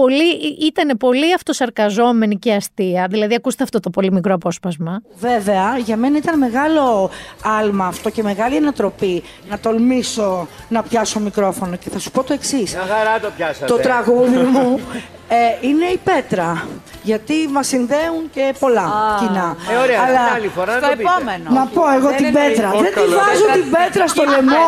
[0.00, 0.32] πολύ,
[0.66, 3.06] ήταν πολύ αυτοσαρκαζόμενη και αστεία.
[3.10, 5.00] Δηλαδή, ακούστε αυτό το πολύ μικρό απόσπασμα.
[5.18, 7.10] Βέβαια, για μένα ήταν μεγάλο
[7.58, 11.76] άλμα αυτό και μεγάλη ανατροπή να τολμήσω να πιάσω μικρόφωνο.
[11.76, 12.72] Και θα σου πω το εξής.
[12.74, 13.66] Μια χαρά το πιάσατε.
[13.66, 14.80] Το τραγούδι μου
[15.28, 16.66] ε, είναι η πέτρα.
[17.02, 19.56] Γιατί μας συνδέουν και πολλά κοινά.
[19.72, 21.08] Ε, ωραία, Αλλά την άλλη φορά να Στο το πείτε.
[21.10, 21.50] επόμενο.
[21.60, 22.42] να πω εγώ Δεν την εννοεί.
[22.48, 22.70] πέτρα.
[22.70, 24.66] Δεν τη βάζω την πέτρα στο λαιμό.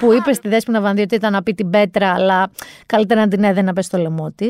[0.00, 2.50] που είπε στη Δέσποινα Βανδύ ότι ήταν να πει την πέτρα, αλλά
[2.86, 4.45] καλύτερα να την έδαινε να πέσει στο λαιμό της.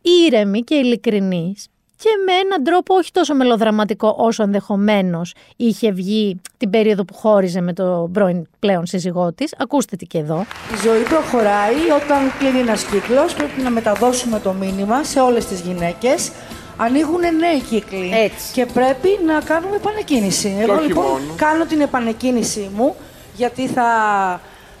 [0.00, 6.70] Ήρεμη και ειλικρινής και με έναν τρόπο όχι τόσο μελοδραματικό όσο ενδεχομένως είχε βγει την
[6.70, 9.54] περίοδο που χώριζε με τον πρώην πλέον σύζυγό της.
[9.58, 10.46] Ακούστε τι και εδώ.
[10.74, 13.34] Η ζωή προχωράει όταν κλείνει ένας κύκλος.
[13.34, 16.30] Πρέπει να μεταδώσουμε το μήνυμα σε όλες τις γυναίκες.
[16.76, 18.10] Ανοίγουν νέοι κύκλοι.
[18.14, 18.52] Έτσι.
[18.52, 20.56] Και πρέπει να κάνουμε επανεκκίνηση.
[20.60, 21.34] Εγώ όχι λοιπόν μόνο.
[21.36, 22.94] κάνω την επανεκκίνησή μου,
[23.36, 23.86] γιατί θα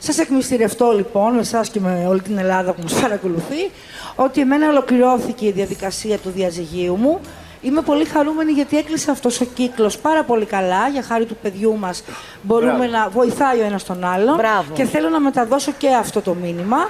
[0.04, 3.70] σας εκμυστηρευτώ λοιπόν με εσάς και με όλη την Ελλάδα που μας παρακολουθεί,
[4.14, 7.20] ότι εμένα ολοκληρώθηκε η διαδικασία του διαζυγίου μου.
[7.60, 10.88] Είμαι πολύ χαρούμενη γιατί έκλεισε αυτός ο κύκλος πάρα πολύ καλά.
[10.88, 12.02] Για χάρη του παιδιού μας
[12.42, 12.90] μπορούμε Μπράβο.
[12.90, 14.36] να βοηθάει ο ένας τον άλλον.
[14.36, 14.72] Μπράβο.
[14.74, 16.88] Και θέλω να μεταδώσω και αυτό το μήνυμα.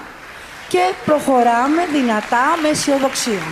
[0.69, 3.45] Και προχωράμε δυνατά με αισιοδοξία.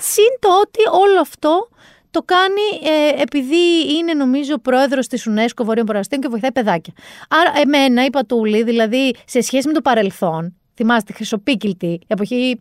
[0.00, 1.68] Συν το ότι όλο αυτό
[2.12, 6.92] το κάνει ε, επειδή είναι νομίζω πρόεδρος της UNESCO Βορείων Προαστίων και βοηθάει παιδάκια.
[7.28, 12.58] Άρα εμένα η Πατούλη, δηλαδή σε σχέση με το παρελθόν, θυμάστε χρυσοπίκυλτη, η εποχή,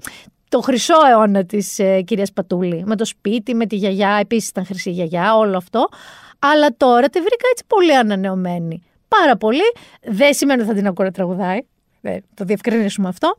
[0.50, 4.66] το χρυσό αιώνα της ε, κυρίας Πατούλη, με το σπίτι, με τη γιαγιά, επίσης ήταν
[4.66, 5.90] χρυσή γιαγιά, όλο αυτό.
[6.40, 8.84] Αλλά τώρα τη βρήκα έτσι πολύ ανανεωμένη.
[9.08, 9.74] Πάρα πολύ.
[10.02, 11.60] Δεν σημαίνει ότι θα την ακούω να τραγουδάει.
[12.02, 13.38] Δεν, το διευκρινίσουμε αυτό.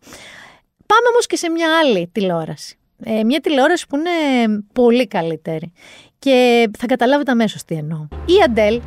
[0.86, 2.76] Πάμε όμως και σε μια άλλη τηλεόραση.
[3.04, 4.10] Ε, μια τηλεόραση που είναι
[4.72, 5.72] πολύ καλύτερη.
[6.18, 8.06] Και θα καταλάβετε αμέσως τι εννοώ.
[8.26, 8.80] Η Αντέλ,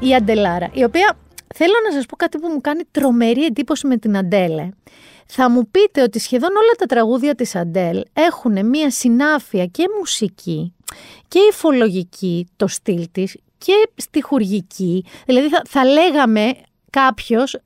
[0.00, 1.18] η Αντελάρα, η οποία
[1.54, 4.68] θέλω να σας πω κάτι που μου κάνει τρομερή εντύπωση με την Αντέλε.
[5.26, 10.74] Θα μου πείτε ότι σχεδόν όλα τα τραγούδια της Αντέλ έχουν μια συνάφεια και μουσική
[11.28, 15.04] και υφολογική το στυλ της και στιχουργική.
[15.26, 16.52] Δηλαδή θα, θα λέγαμε
[16.90, 17.56] κάποιος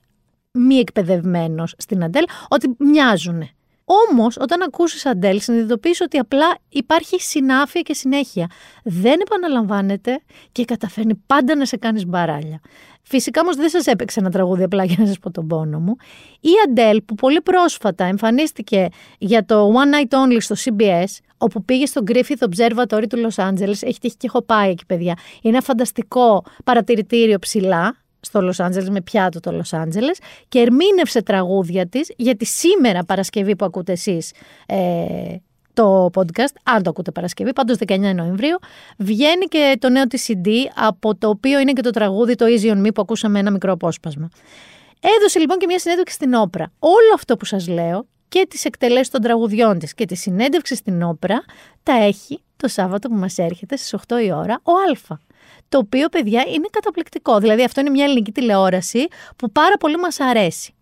[0.52, 3.48] μη εκπαιδευμένος στην Αντέλ ότι μοιάζουν.
[3.84, 8.50] Όμως, όταν ακούσει Αντέλ, συνειδητοποιεί ότι απλά υπάρχει συνάφεια και συνέχεια.
[8.84, 10.20] Δεν επαναλαμβάνεται
[10.52, 12.60] και καταφέρνει πάντα να σε κάνεις μπαράλια.
[13.02, 15.96] Φυσικά όμως δεν σας έπαιξε ένα τραγούδι απλά για να σας πω τον πόνο μου.
[16.40, 21.04] Η Αντέλ, που πολύ πρόσφατα εμφανίστηκε για το One Night Only στο CBS,
[21.38, 25.16] όπου πήγε στο Griffith Observatory του Los Angeles, έχει τύχει και έχω πάει εκεί, παιδιά.
[25.42, 31.22] Είναι ένα φανταστικό παρατηρητήριο ψηλά, στο Λος Άντζελες με πιάτο το Λος Άντζελες και ερμήνευσε
[31.22, 34.32] τραγούδια της γιατί σήμερα Παρασκευή που ακούτε εσείς
[34.66, 35.36] ε,
[35.74, 38.58] το podcast, αν το ακούτε Παρασκευή, πάντως 19 Νοεμβρίου,
[38.98, 42.72] βγαίνει και το νέο της CD από το οποίο είναι και το τραγούδι το Easy
[42.72, 44.28] On Me που ακούσαμε ένα μικρό απόσπασμα.
[45.18, 46.72] Έδωσε λοιπόν και μια συνέντευξη στην όπρα.
[46.78, 51.02] Όλο αυτό που σας λέω και τις εκτελέσεις των τραγουδιών της και τη συνέντευξη στην
[51.02, 51.44] όπρα
[51.82, 55.20] τα έχει το Σάββατο που μας έρχεται στις 8 η ώρα ο Αλφα
[55.68, 57.38] το οποίο, παιδιά, είναι καταπληκτικό.
[57.38, 60.74] Δηλαδή, αυτό είναι μια ελληνική τηλεόραση που πάρα πολύ μας αρέσει.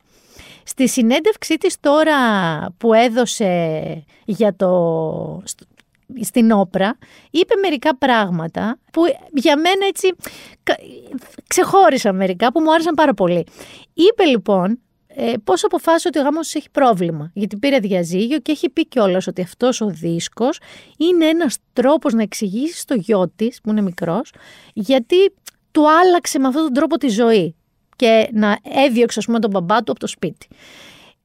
[0.64, 2.16] Στη συνέντευξή της τώρα
[2.78, 4.70] που έδωσε για το,
[5.44, 5.64] στο-
[6.20, 6.98] στην όπρα,
[7.30, 9.02] είπε μερικά πράγματα που
[9.34, 10.14] για μένα έτσι
[10.62, 10.76] κα-
[11.46, 13.46] ξεχώρισαν μερικά που μου άρεσαν πάρα πολύ.
[13.94, 14.78] Είπε λοιπόν
[15.16, 19.26] ε, πώς αποφάσισε ότι ο γάμος έχει πρόβλημα; Γιατί πήρε διαζύγιο και έχει πει κιόλας
[19.26, 20.58] ότι αυτός ο δίσκος
[20.96, 24.32] είναι ένας τρόπος να εξηγήσεις στο γιο της, που είναι μικρός,
[24.72, 25.16] γιατί
[25.70, 27.54] του άλλαξε με αυτόν τον τρόπο τη ζωή.
[27.96, 30.48] Και να έδιωξε, ας πούμε, τον μπαμπά του από το σπίτι.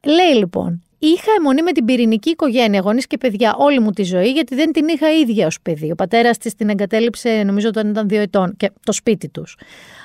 [0.06, 4.32] Λέει λοιπόν, είχα αιμονή με την πυρηνική οικογένεια, γονείς και παιδιά, όλη μου τη ζωή,
[4.32, 5.92] γιατί δεν την είχα ίδια ως παιδί.
[5.92, 9.58] Ο πατέρας της την εγκατέλειψε, νομίζω, όταν ήταν δύο ετών, και το σπίτι τους.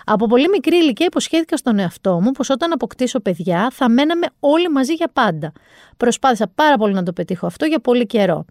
[0.04, 4.68] Από πολύ μικρή ηλικία υποσχέθηκα στον εαυτό μου πως όταν αποκτήσω παιδιά θα μέναμε όλοι
[4.68, 5.52] μαζί για πάντα.
[5.96, 8.44] Προσπάθησα πάρα πολύ να το πετύχω αυτό για πολύ καιρό.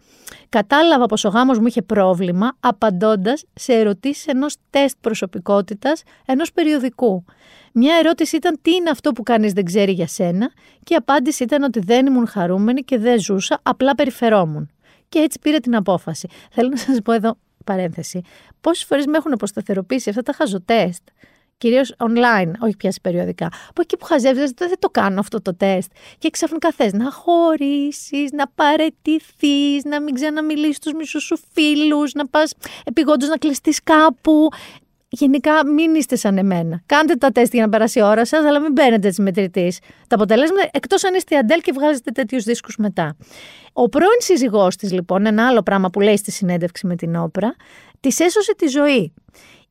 [0.49, 7.25] Κατάλαβα πως ο γάμος μου είχε πρόβλημα απαντώντας σε ερωτήσεις ενός τεστ προσωπικότητας ενός περιοδικού.
[7.73, 10.51] Μια ερώτηση ήταν τι είναι αυτό που κανείς δεν ξέρει για σένα;
[10.83, 14.69] και η απάντηση ήταν ότι δεν ήμουν χαρούμενη και δεν ζούσα, απλά περιφερόμουν.
[15.09, 16.27] Και έτσι πήρε την απόφαση.
[16.51, 18.21] Θέλω να σας πω εδώ, παρένθεση,
[18.61, 21.01] πόσες φορές με έχουν αποσταθεροποιήσει αυτά τα χαζοτέστ;
[21.61, 23.45] Κυρίως online, όχι πια σε περιοδικά.
[23.69, 25.91] Από εκεί που χαζεύεις, δεν το κάνω αυτό το τεστ.
[26.17, 32.27] Και ξαφνικά θες να χωρίσεις, να παρετηθείς, να μην ξαναμιλήσει στου μισούς σου φίλους, να
[32.27, 34.49] πας επιγόντως να κλειστείς κάπου.
[35.09, 36.81] Γενικά, μην είστε σαν εμένα.
[36.85, 40.15] Κάντε τα τεστ για να περάσει η ώρα σας, αλλά μην παίρνετε έτσι μετρητής τα
[40.15, 43.15] αποτελέσματα, εκτός αν είστε αντέλ και βγάζετε τέτοιους δίσκους μετά.
[43.73, 47.55] Ο πρώην σύζυγός της, λοιπόν, ένα άλλο πράγμα που λέει στη συνέντευξη με την όπρα,
[47.99, 49.13] της έσωσε τη ζωή.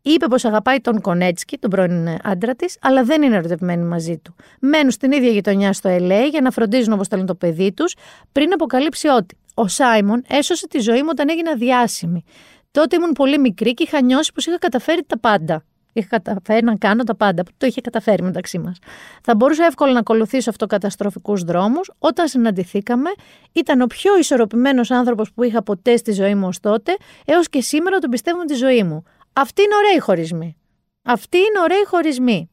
[0.02, 4.34] Είπε πως αγαπάει τον Κονέτσκι, τον πρώην άντρα της, αλλά δεν είναι ερωτευμένη μαζί του.
[4.60, 7.94] Μένουν στην ίδια γειτονιά στο LA για να φροντίζουν όπως θέλουν το παιδί τους,
[8.32, 12.24] πριν αποκαλύψει ότι ο Σάιμον έσωσε τη ζωή μου όταν έγινα διάσημη.
[12.70, 15.64] Τότε ήμουν πολύ μικρή και είχα νιώσει πως είχα καταφέρει τα πάντα.
[15.92, 18.78] Είχα καταφέρει να κάνω τα πάντα που το είχε καταφέρει μεταξύ μας.
[19.22, 21.90] Θα μπορούσα εύκολα να ακολουθήσω αυτοκαταστροφικούς δρόμους.
[21.98, 23.10] Όταν συναντηθήκαμε,
[23.52, 27.60] ήταν ο πιο ισορροπημένος άνθρωπος που είχα ποτέ στη ζωή μου ως τότε, έως και
[27.60, 29.04] σήμερα τον πιστεύω με τη ζωή μου.
[29.40, 30.56] Αυτοί είναι ωραίοι χωρισμοί.
[31.02, 32.50] Αυτοί είναι ωραίοι χωρισμοί.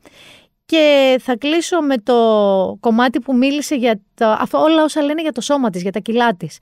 [0.65, 2.13] Και θα κλείσω με το
[2.79, 6.35] κομμάτι που μίλησε για τα, όλα όσα λένε για το σώμα της, για τα κιλά
[6.35, 6.57] της.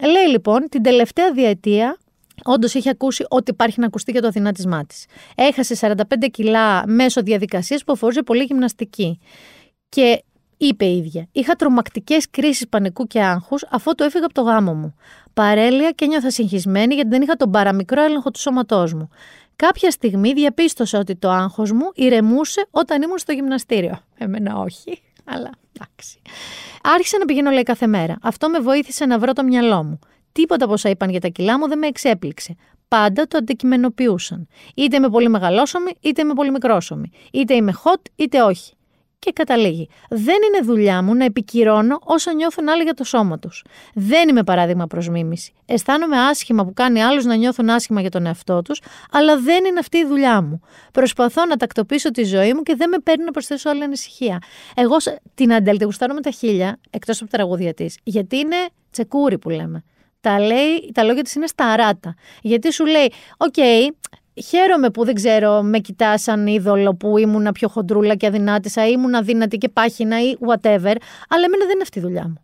[0.00, 1.98] Λέει λοιπόν, την τελευταία διετία
[2.44, 5.06] όντως είχε ακούσει ότι υπάρχει να ακουστεί για το αδυνάτισμά της.
[5.34, 9.18] Έχασε 45 κιλά μέσω διαδικασίας που αφορούσε πολύ γυμναστική.
[9.88, 10.22] Και
[10.56, 14.74] είπε η ίδια: Είχα τρομακτικές κρίσεις πανικού και άγχους αφού το έφυγα από το γάμο
[14.74, 14.94] μου.
[15.34, 19.08] Παρέλεια και νιώθα συγχυσμένη γιατί δεν είχα τον παραμικρό έλεγχο του σώματός μου.
[19.66, 23.98] Κάποια στιγμή διαπίστωσα ότι το άγχος μου ηρεμούσε όταν ήμουν στο γυμναστήριο.
[24.18, 26.20] Εμένα όχι, αλλά εντάξει.
[26.82, 28.18] Άρχισα να πηγαίνω λέει κάθε μέρα.
[28.22, 29.98] Αυτό με βοήθησε να βρω το μυαλό μου.
[30.32, 32.54] Τίποτα από όσα είπαν για τα κιλά μου δεν με εξέπληξε.
[32.88, 34.48] Πάντα το αντικειμενοποιούσαν.
[34.74, 37.10] Είτε είμαι πολύ μεγαλόσωμη, είτε είμαι πολύ μικρόσωμη.
[37.32, 38.74] Είτε είμαι hot, είτε όχι
[39.20, 39.88] και καταλήγει.
[40.08, 43.64] Δεν είναι δουλειά μου να επικυρώνω όσα νιώθουν άλλοι για το σώμα τους.
[43.94, 45.52] Δεν είμαι παράδειγμα προς μίμηση.
[45.66, 48.80] Αισθάνομαι άσχημα που κάνει άλλου να νιώθουν άσχημα για τον εαυτό τους,
[49.10, 50.60] αλλά δεν είναι αυτή η δουλειά μου.
[50.92, 54.38] Προσπαθώ να τακτοποιήσω τη ζωή μου και δεν με παίρνει να προσθέσω άλλη ανησυχία.
[54.74, 54.96] Εγώ
[55.34, 58.56] την Αντέλ τη γουστάρω με τα χίλια, εκτός από τα τραγούδια της, γιατί είναι
[58.90, 59.84] τσεκούρι που λέμε.
[60.20, 62.14] Τα, λέει, τα λόγια της είναι σταράτα.
[62.42, 63.54] Γιατί σου λέει, Οκ,
[64.34, 69.14] Χαίρομαι που δεν ξέρω, με κοιτάς σαν είδωλο που ήμουν πιο χοντρούλα και αδυνάτησα, ήμουν
[69.14, 70.94] αδύνατη και πάχυνα ή whatever,
[71.28, 72.34] αλλά εμένα δεν είναι αυτή η δουλειά μου.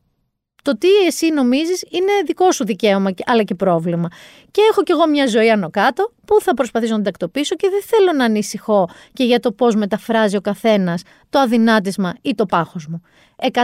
[0.63, 4.09] Το τι εσύ νομίζεις είναι δικό σου δικαίωμα, αλλά και πρόβλημα.
[4.51, 7.83] Και έχω κι εγώ μια ζωή άνω κάτω που θα προσπαθήσω να τακτοποιήσω και δεν
[7.83, 12.87] θέλω να ανησυχώ και για το πώς μεταφράζει ο καθένας το αδυνάτισμα ή το πάχος
[12.87, 13.03] μου.
[13.37, 13.61] 100%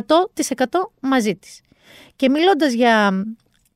[1.01, 1.61] μαζί της.
[2.17, 3.25] Και μιλώντας για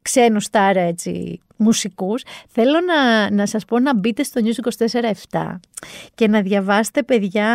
[0.06, 4.86] ξένους στάρα έτσι μουσικούς, θέλω να, να σας πω να μπείτε στο News
[5.30, 5.56] 24-7
[6.14, 7.48] και να διαβάσετε παιδιά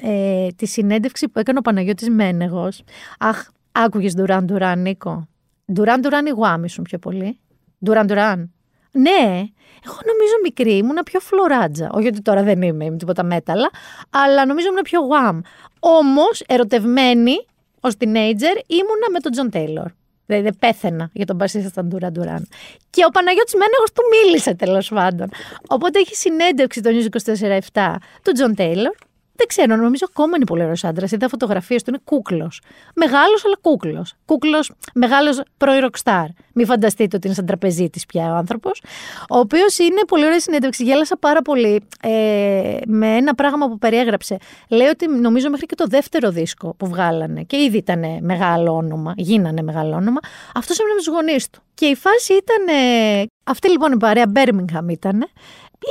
[0.00, 2.82] ε, τη συνέντευξη που έκανε ο Παναγιώτης Μένεγος.
[3.18, 5.28] Αχ, άκουγες Ντουράν Ντουράν, Νίκο;
[5.72, 7.38] Ντουράν Ντουράν ή Γουάμ ήσουν πιο πολύ;
[7.84, 8.52] Ντουράν Ντουράν.
[8.92, 9.44] Ναι,
[9.84, 11.90] εγώ νομίζω μικρή ήμουν πιο φλωράτζα.
[11.92, 13.70] Όχι ότι τώρα δεν είμαι, είμαι τίποτα μέταλλα,
[14.10, 15.40] αλλά νομίζω ήμουν πιο Wham.
[15.80, 17.46] Όμως, ερωτευμένη
[17.80, 19.90] ως teenager ήμουνα με τον Τζον Τέιλορ.
[20.30, 22.48] Δηλαδή πέθαινα για τον μπασίστα στα Ντουράν Ντουράν.
[22.90, 25.28] Και ο Παναγιώτης Μένεγος του μίλησε τέλος πάντων.
[25.68, 27.06] Οπότε έχει συνέντευξη το News
[27.72, 28.94] 24-7 του Τζον Τέιλορ
[29.40, 31.12] δεν ξέρω, νομίζω ακόμα είναι πολύ ωραίος άντρας.
[31.12, 32.60] Είδα φωτογραφίες του, είναι κούκλος.
[32.94, 34.14] Μεγάλος, αλλά κούκλος.
[34.24, 36.26] Κούκλος, μεγάλος πρώην ροκστάρ.
[36.54, 38.82] Μην φανταστείτε ότι είναι σαν τραπεζίτης πια ο άνθρωπος.
[39.30, 40.84] Ο οποίος είναι πολύ ωραία συνέντευξη.
[40.84, 44.36] Γέλασα πάρα πολύ ε, με ένα πράγμα που περιέγραψε.
[44.68, 49.12] Λέει ότι νομίζω μέχρι και το δεύτερο δίσκο που βγάλανε και ήδη ήταν μεγάλο όνομα,
[49.16, 50.20] γίνανε μεγάλο όνομα,
[50.54, 51.62] αυτός έμεινε με του γονείς του.
[51.74, 52.76] Και η φάση ήταν.
[53.44, 55.28] αυτή λοιπόν η παρέα Birmingham ήταν.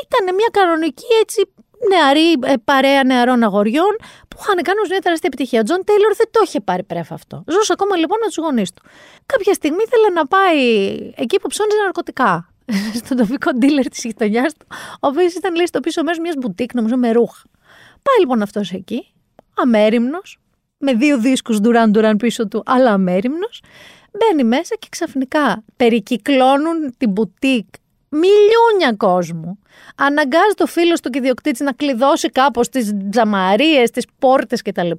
[0.05, 1.49] Ήταν μια κανονική έτσι
[1.87, 3.95] νεαρή ε, παρέα νεαρών αγοριών
[4.27, 5.59] που είχαν κάνει μια τεράστια επιτυχία.
[5.59, 7.43] Ο Τζον Τέιλορ δεν το είχε πάρει πρέφα αυτό.
[7.47, 8.81] Ζούσε ακόμα λοιπόν με τους γονείς του.
[9.25, 10.61] Κάποια στιγμή ήθελε να πάει
[11.15, 12.53] εκεί που ψώνιζε ναρκωτικά.
[13.03, 14.65] Στον τοπικό ντίλερ της γειτονιάς του,
[15.01, 17.43] ο οποίος ήταν λέει στο πίσω μέρος μιας μπουτίκ, νομίζω με ρούχα.
[18.03, 19.13] Πάει λοιπόν αυτός εκεί,
[19.55, 20.39] αμέριμνος,
[20.77, 23.61] με δύο δίσκους ντουράν ντουράν πίσω του, αλλά αμέριμνος.
[24.11, 27.65] Μπαίνει μέσα και ξαφνικά περικυκλώνουν την μπουτίκ
[28.09, 29.59] μιλιούνια κόσμου.
[29.95, 34.91] Αναγκάζει το φίλο του και ιδιοκτήτη να κλειδώσει κάπως τις τζαμαρίες, τις πόρτες κτλ.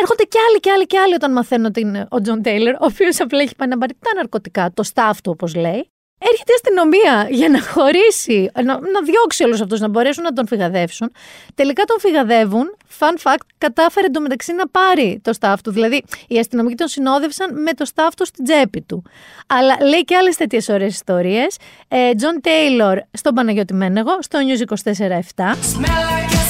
[0.00, 2.78] Έρχονται κι άλλοι κι άλλοι κι άλλοι όταν μαθαίνουν ότι είναι ο Τζον Τέιλερ, ο
[2.80, 5.90] οποίος απλά έχει πάει να πάρει τα ναρκωτικά, το stuff του όπως λέει,
[6.30, 10.46] Έρχεται η αστυνομία για να χωρίσει, να, να διώξει όλους αυτούς, να μπορέσουν να τον
[10.46, 11.12] φυγαδεύσουν.
[11.54, 12.76] Τελικά τον φυγαδεύουν.
[12.98, 15.70] Fun fact, κατάφερε εντωμεταξύ να πάρει το stuff του.
[15.70, 19.02] Δηλαδή, οι αστυνομικοί τον συνόδευσαν με το stuff του στην τσέπη του.
[19.46, 21.56] Αλλά λέει και άλλες τέτοιες ωραίες ιστορίες.
[22.16, 24.60] Τζον Τέιλορ στον Παναγιώτη Μένεγο, στο News
[25.34, 26.43] 24-7.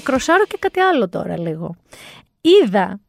[0.00, 1.76] Κροσάρω και κάτι άλλο τώρα λίγο.
[2.40, 3.00] Είδα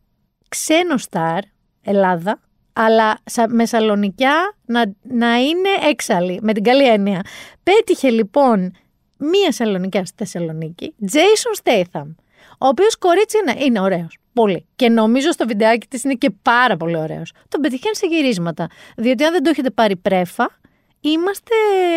[0.49, 1.39] ξένο στάρ,
[1.83, 2.39] Ελλάδα,
[2.73, 7.21] αλλά σα- με σαλονικιά να, να είναι έξαλλη, με την καλή έννοια.
[7.63, 8.73] Πέτυχε λοιπόν
[9.17, 12.15] μία σαλονικιά στη Θεσσαλονίκη, Jason Statham,
[12.59, 14.17] ο οποίος κορίτσι είναι, είναι ωραίος.
[14.33, 14.65] Πολύ.
[14.75, 17.31] Και νομίζω στο βιντεάκι της είναι και πάρα πολύ ωραίος.
[17.47, 18.67] Τον πετυχαίνει σε γυρίσματα.
[18.97, 20.59] Διότι αν δεν το έχετε πάρει πρέφα,
[20.99, 21.55] είμαστε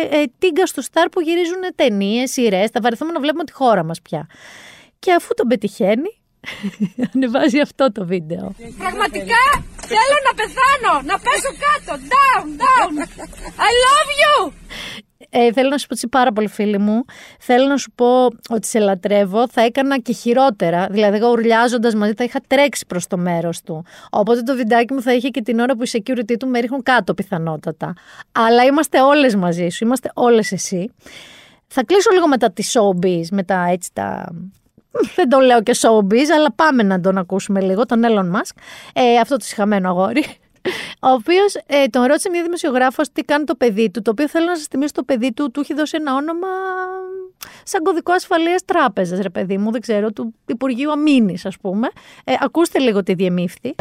[0.09, 2.69] ε, τίγκα στο στάρ που γυρίζουν ταινίες, σειρές.
[2.69, 4.27] Θα βαρεθούμε να βλέπουμε τη χώρα μας πια.
[5.03, 6.11] Και αφού τον πετυχαίνει,
[7.13, 8.55] ανεβάζει αυτό το βίντεο.
[8.77, 9.41] Πραγματικά
[9.91, 12.01] θέλω να πεθάνω, να πέσω κάτω.
[12.13, 12.91] Down, down.
[13.67, 14.51] I love you.
[15.29, 17.03] Ε, θέλω να σου πω έτσι πάρα πολύ φίλη μου.
[17.39, 19.47] Θέλω να σου πω ότι σε λατρεύω.
[19.49, 20.87] Θα έκανα και χειρότερα.
[20.91, 23.85] Δηλαδή, εγώ ουρλιάζοντας μαζί θα είχα τρέξει προς το μέρος του.
[24.09, 26.83] Οπότε το βιντεάκι μου θα είχε και την ώρα που οι security του με ρίχνουν
[26.83, 27.93] κάτω πιθανότατα.
[28.31, 29.83] Αλλά είμαστε όλες μαζί σου.
[29.83, 30.91] Είμαστε όλες εσύ.
[31.67, 34.33] Θα κλείσω λίγο μετά τη showbiz, μετά έτσι τα.
[35.15, 38.55] Δεν το λέω και showbiz, αλλά πάμε να τον ακούσουμε λίγο, τον Elon Musk.
[38.93, 40.23] Ε, αυτό το συχαμένο αγόρι.
[40.99, 44.01] Ο οποίος ε, τον ρώτησε μια δημοσιογράφος τι κάνει το παιδί του.
[44.01, 46.47] Το οποίο θέλω να σας θυμίσω το παιδί του, του έχει δώσει ένα όνομα
[47.63, 51.87] σαν κωδικό ασφαλείας τράπεζας, ρε παιδί μου, δεν ξέρω, του Υπουργείου Αμήνης, ας πούμε.
[52.23, 53.75] Ε, ακούστε λίγο τι διεμήφθη.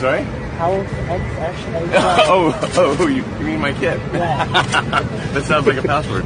[0.00, 0.22] Sorry?
[0.60, 0.86] How is
[2.34, 2.52] oh,
[3.00, 3.98] oh, you, you mean my kid?
[5.34, 6.24] that sounds like a password.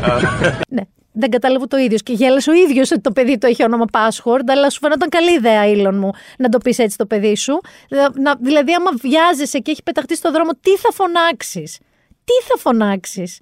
[0.76, 0.82] Ναι.
[1.20, 2.02] Δεν κατάλαβε το ίδιος.
[2.02, 5.32] Και γέλασε ο ίδιος ότι το παιδί του έχει όνομα password, αλλά σου φαίνονταν καλή
[5.32, 7.60] ιδέα, Ήλον μου, να το πεις έτσι το παιδί σου.
[7.88, 11.78] Δηλα- να- Δηλαδή, άμα βιάζεσαι και έχει πεταχτεί στο δρόμο, τι θα φωνάξεις;
[12.24, 13.40] Τι θα φωνάξεις;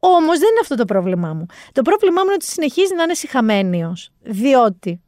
[0.00, 1.46] Όμως δεν είναι αυτό το πρόβλημά μου.
[1.72, 4.10] Το πρόβλημά μου είναι ότι συνεχίζει να είναι συχαμένιος.
[4.22, 5.00] Διότι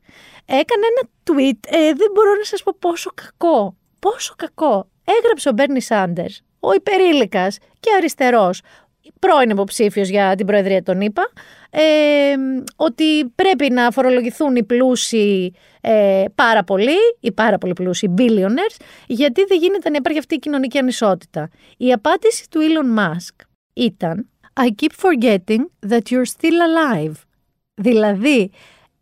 [0.46, 3.76] έκανε ένα tweet, ε, δεν μπορώ να σας πω πόσο κακό.
[3.98, 4.88] Πόσο κακό.
[5.18, 6.26] Έγραψε ο Μπέρνι Σάντερ,
[6.61, 8.61] ο υπερήλικας και αριστερός,
[9.18, 11.33] πρώην υποψήφιος για την Προεδρία των ΗΠΑ,
[11.70, 12.35] ε,
[12.76, 19.44] ότι πρέπει να φορολογηθούν οι πλούσιοι ε, πάρα πολύ, οι πάρα πολύ πλούσιοι billionaires, γιατί
[19.44, 21.50] δεν γίνεται να υπάρχει αυτή η κοινωνική ανισότητα.
[21.76, 24.28] Η απάντηση του Elon Musk ήταν
[24.61, 27.12] I keep forgetting that you're still alive.
[27.74, 28.50] Δηλαδή,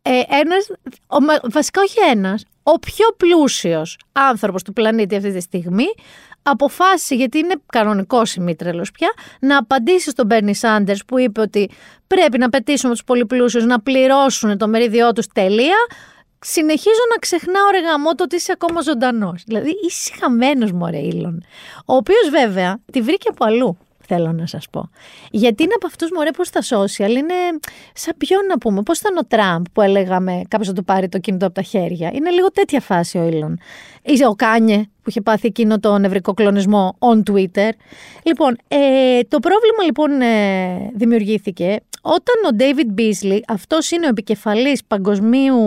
[0.03, 0.71] ε, ένας,
[1.07, 5.87] ο, μα- βασικά όχι ένας, ο πιο πλούσιος άνθρωπος του πλανήτη αυτή τη στιγμή
[6.51, 11.71] αποφάσισε, γιατί είναι κανονικός ημίτρελος πια, να απαντήσει στον Μπέρνι Σάντερς που είπε ότι
[12.07, 15.77] πρέπει να πετήσουμε τους πολυπλούσιους να πληρώσουν το μερίδιό τους τελεία.
[16.41, 19.43] Συνεχίζω να ξεχνάω ρε γαμό το ότι είσαι ακόμα ζωντανός.
[19.47, 21.45] Δηλαδή είσαι χαμένος μωρέ Ήλον.
[21.87, 23.79] Ο οποίος βέβαια τη βρήκε από αλλού
[24.09, 24.91] θέλω να σας πω.
[25.31, 27.35] Γιατί είναι από αυτούς μωρέ που στα social είναι
[27.95, 28.83] σαν ποιον να πούμε.
[28.83, 32.11] Πώς ήταν ο Τραμπ που έλεγαμε κάποιος να του πάρει το κινητό από τα χέρια.
[32.13, 33.59] Είναι λίγο τέτοια φάση ο Ήλον.
[34.03, 37.71] Ή ο Κάνιε που είχε πάθει εκείνο το νευρικό κλονισμό on Twitter.
[38.23, 44.85] Λοιπόν, ε, το πρόβλημα λοιπόν ε, δημιουργήθηκε όταν ο David Beasley, αυτός είναι ο επικεφαλής
[44.85, 45.59] παγκοσμίου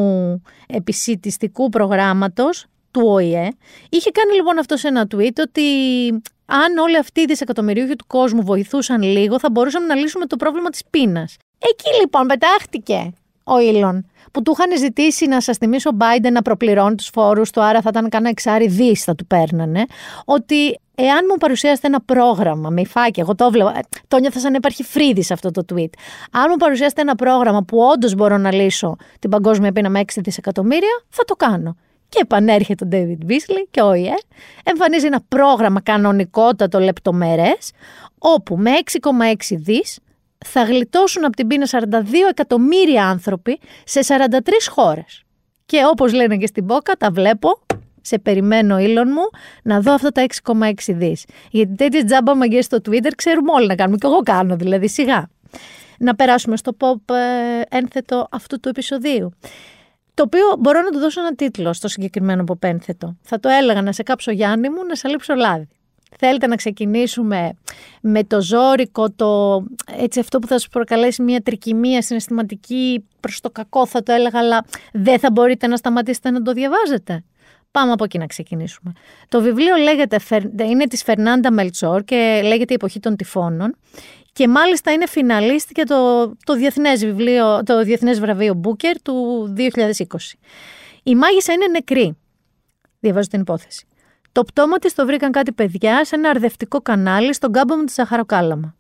[0.68, 3.50] επισιτιστικού προγράμματος του ΟΗΕ,
[3.90, 5.62] είχε κάνει λοιπόν αυτό σε ένα tweet ότι
[6.52, 10.70] αν όλοι αυτοί οι δισεκατομμυρίουχοι του κόσμου βοηθούσαν λίγο, θα μπορούσαμε να λύσουμε το πρόβλημα
[10.70, 11.38] της πείνας.
[11.58, 16.42] Εκεί λοιπόν πετάχτηκε ο Ήλον, που του είχαν ζητήσει να σας θυμίσω ο Biden να
[16.42, 19.86] προπληρώνει τους φόρους του, άρα θα ήταν κανένα εξάρι δις θα του παίρνανε,
[20.26, 24.52] ότι εάν μου παρουσιάσετε ένα πρόγραμμα με υφάκι, εγώ το βλέπω, ε, το νιώθα σαν
[24.52, 25.90] να υπάρχει φρύδι σε αυτό το tweet.
[26.32, 30.22] Αν μου παρουσιάσετε ένα πρόγραμμα που όντως μπορώ να λύσω την παγκόσμια πείνα με 6
[30.22, 31.76] δισεκατομμύρια, θα το κάνω.
[32.12, 34.13] Και επανέρχεται ο David Beasley και ο ΙΕ,
[34.63, 37.71] εμφανίζει ένα πρόγραμμα κανονικότατο λεπτομερές,
[38.17, 40.00] όπου με 6,6 δις
[40.45, 41.78] θα γλιτώσουν από την πείνα 42
[42.30, 44.38] εκατομμύρια άνθρωποι σε 43
[44.69, 45.24] χώρες.
[45.65, 47.60] Και όπως λένε και στην Πόκα, τα βλέπω,
[48.02, 51.26] σε περιμένω ήλον μου, να δω αυτά τα 6,6 δις.
[51.52, 55.30] Γιατί τέτοιες τζάμπα μαγκές στο Twitter ξέρουμε όλοι να κάνουμε, και εγώ κάνω δηλαδή, σιγά.
[56.00, 59.34] Να περάσουμε στο pop ε, ένθετο αυτού του επεισοδίου.
[60.22, 63.16] Το οποίο μπορώ να του δώσω ένα τίτλο στο συγκεκριμένο pop ένθετο.
[63.22, 65.68] Θα το έλεγα να σε κάψω Γιάννη μου, να σε λείψω λάδι.
[66.18, 67.54] Θέλετε να ξεκινήσουμε
[68.02, 69.64] με το ζόρικο, το,
[69.98, 74.40] έτσι αυτό που θα σας προκαλέσει μια τρικυμία συναισθηματική προς το κακό θα το έλεγα,
[74.40, 77.24] αλλά δεν θα μπορείτε να σταματήσετε να το διαβάζετε.
[77.72, 78.94] Πάμε από εκεί να ξεκινήσουμε.
[79.28, 80.20] Το βιβλίο λέγεται,
[80.64, 83.76] είναι της Φερνάντα Μελτσόρ και λέγεται «Η εποχή των τυφώνων»
[84.34, 89.62] και μάλιστα είναι φιναλίστ για το, το, διεθνές, βιβλίο, το διεθνές βραβείο Booker του 2020.
[91.04, 92.18] Η μάγισσα είναι νεκρή.
[93.00, 93.86] Διαβάζω την υπόθεση.
[94.32, 97.91] Το πτώμα της το βρήκαν κάτι παιδιά σε ένα αρδευτικό κανάλι στον κάμπο με τη
[97.91, 98.76] Σαχαροκάλαμα.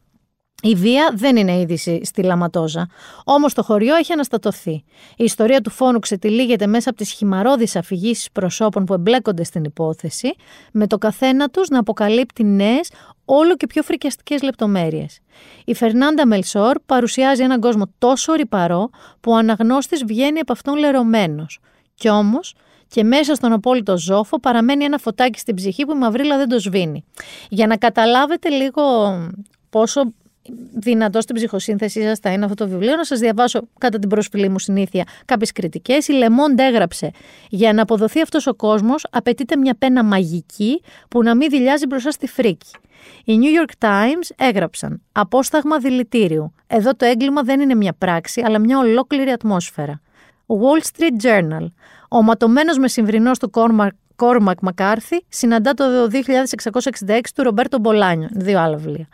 [0.61, 2.87] Η βία δεν είναι είδηση στη Λαματόζα.
[3.23, 4.71] Όμως το χωριό έχει αναστατωθεί.
[5.17, 10.33] Η ιστορία του φόνου ξετυλίγεται μέσα από τις χυμαρώδει αφηγήσεις προσώπων που εμπλέκονται στην υπόθεση,
[10.71, 12.91] με το καθένα τους να αποκαλύπτει νέες,
[13.25, 15.19] όλο και πιο φρικιαστικές λεπτομέρειες.
[15.65, 18.89] Η Φερνάντα Μελσόρ παρουσιάζει έναν κόσμο τόσο ρηπαρό
[19.19, 21.59] που ο αναγνώστης βγαίνει από αυτόν λερωμένος.
[21.95, 22.53] Κι όμως,
[22.87, 26.59] και μέσα στον απόλυτο ζόφο παραμένει ένα φωτάκι στην ψυχή που η μαυρίλα δεν το
[26.59, 27.05] σβήνει.
[27.49, 28.83] Για να καταλάβετε λίγο
[29.69, 30.13] πόσο
[30.73, 34.49] δυνατό στην ψυχοσύνθεσή σας θα είναι αυτό το βιβλίο, να σας διαβάσω κατά την προσφυλή
[34.49, 36.07] μου συνήθεια κάποιες κριτικές.
[36.07, 37.11] Η Λεμόντ έγραψε:
[37.49, 42.11] Για να αποδοθεί αυτός ο κόσμος, απαιτείται μια πένα μαγική που να μην δηλιάζει μπροστά
[42.11, 42.69] στη φρίκη.
[43.25, 46.53] Οι New York Times έγραψαν Απόσταγμα δηλητήριου.
[46.67, 50.01] Εδώ το έγκλημα δεν είναι μια πράξη, αλλά μια ολόκληρη ατμόσφαιρα.
[50.47, 51.65] Wall Street Journal.
[52.09, 53.49] Ο ματωμένο μεσημβρινό του
[54.15, 55.83] Κόρμακ Μακάρθι συναντά το
[57.07, 58.29] 2666 του Ρομπέρτο Μπολάνιο.
[58.31, 59.07] Δύο άλλα βιβλία.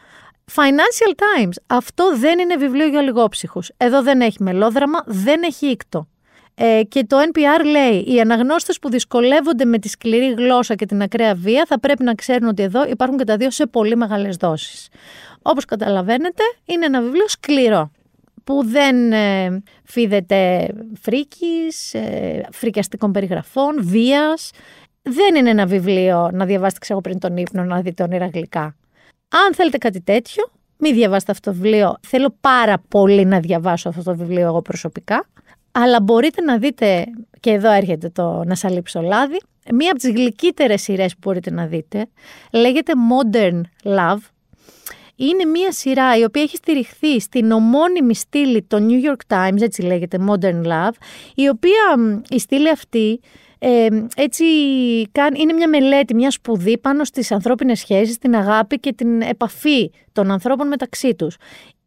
[0.56, 1.54] Financial Times.
[1.68, 3.72] Αυτό δεν είναι βιβλίο για λιγόψυχους.
[3.78, 6.08] Εδώ δεν έχει μελόδραμα, δεν έχει ήκτο.
[6.56, 11.02] Ε, και το NPR λέει: Οι αναγνώστες που δυσκολεύονται με τη σκληρή γλώσσα και την
[11.02, 14.36] ακραία βία θα πρέπει να ξέρουν ότι εδώ υπάρχουν και τα δύο σε πολύ μεγάλες
[14.36, 14.88] δόσεις.
[15.42, 17.92] Όπως καταλαβαίνετε, είναι ένα βιβλίο σκληρό
[18.44, 20.70] που δεν ε, φίδεται
[21.02, 24.52] φρίκης, ε, φρικιαστικών περιγραφών, βίας.
[25.02, 28.76] Δεν είναι ένα βιβλίο να διαβάσετε ξέρω πριν τον ύπνο, να δείτε όνειρα γλυκά.
[29.30, 30.44] Αν θέλετε κάτι τέτοιο,
[30.78, 31.98] μην διαβάσετε αυτό το βιβλίο.
[32.08, 35.28] Θέλω πάρα πολύ να διαβάσω αυτό το βιβλίο εγώ προσωπικά.
[35.72, 37.06] Αλλά μπορείτε να δείτε,
[37.40, 39.38] και εδώ έρχεται το να σαλείψω λάδι,
[39.74, 42.06] μία από τις γλυκύτερες σειρές που μπορείτε να δείτε,
[42.52, 44.22] λέγεται Modern Love.
[45.16, 49.82] Είναι μία σειρά η οποία έχει στηριχθεί στην ομώνυμη στήλη των New York Times, έτσι
[49.82, 50.96] λέγεται Modern Love,
[51.36, 53.20] η οποία η στήλη αυτή
[53.60, 54.44] ε, έτσι
[55.34, 60.32] είναι μια μελέτη, μια σπουδή πάνω στις ανθρώπινες σχέσεις, την αγάπη και την επαφή των
[60.32, 61.38] ανθρώπων μεταξύ τους.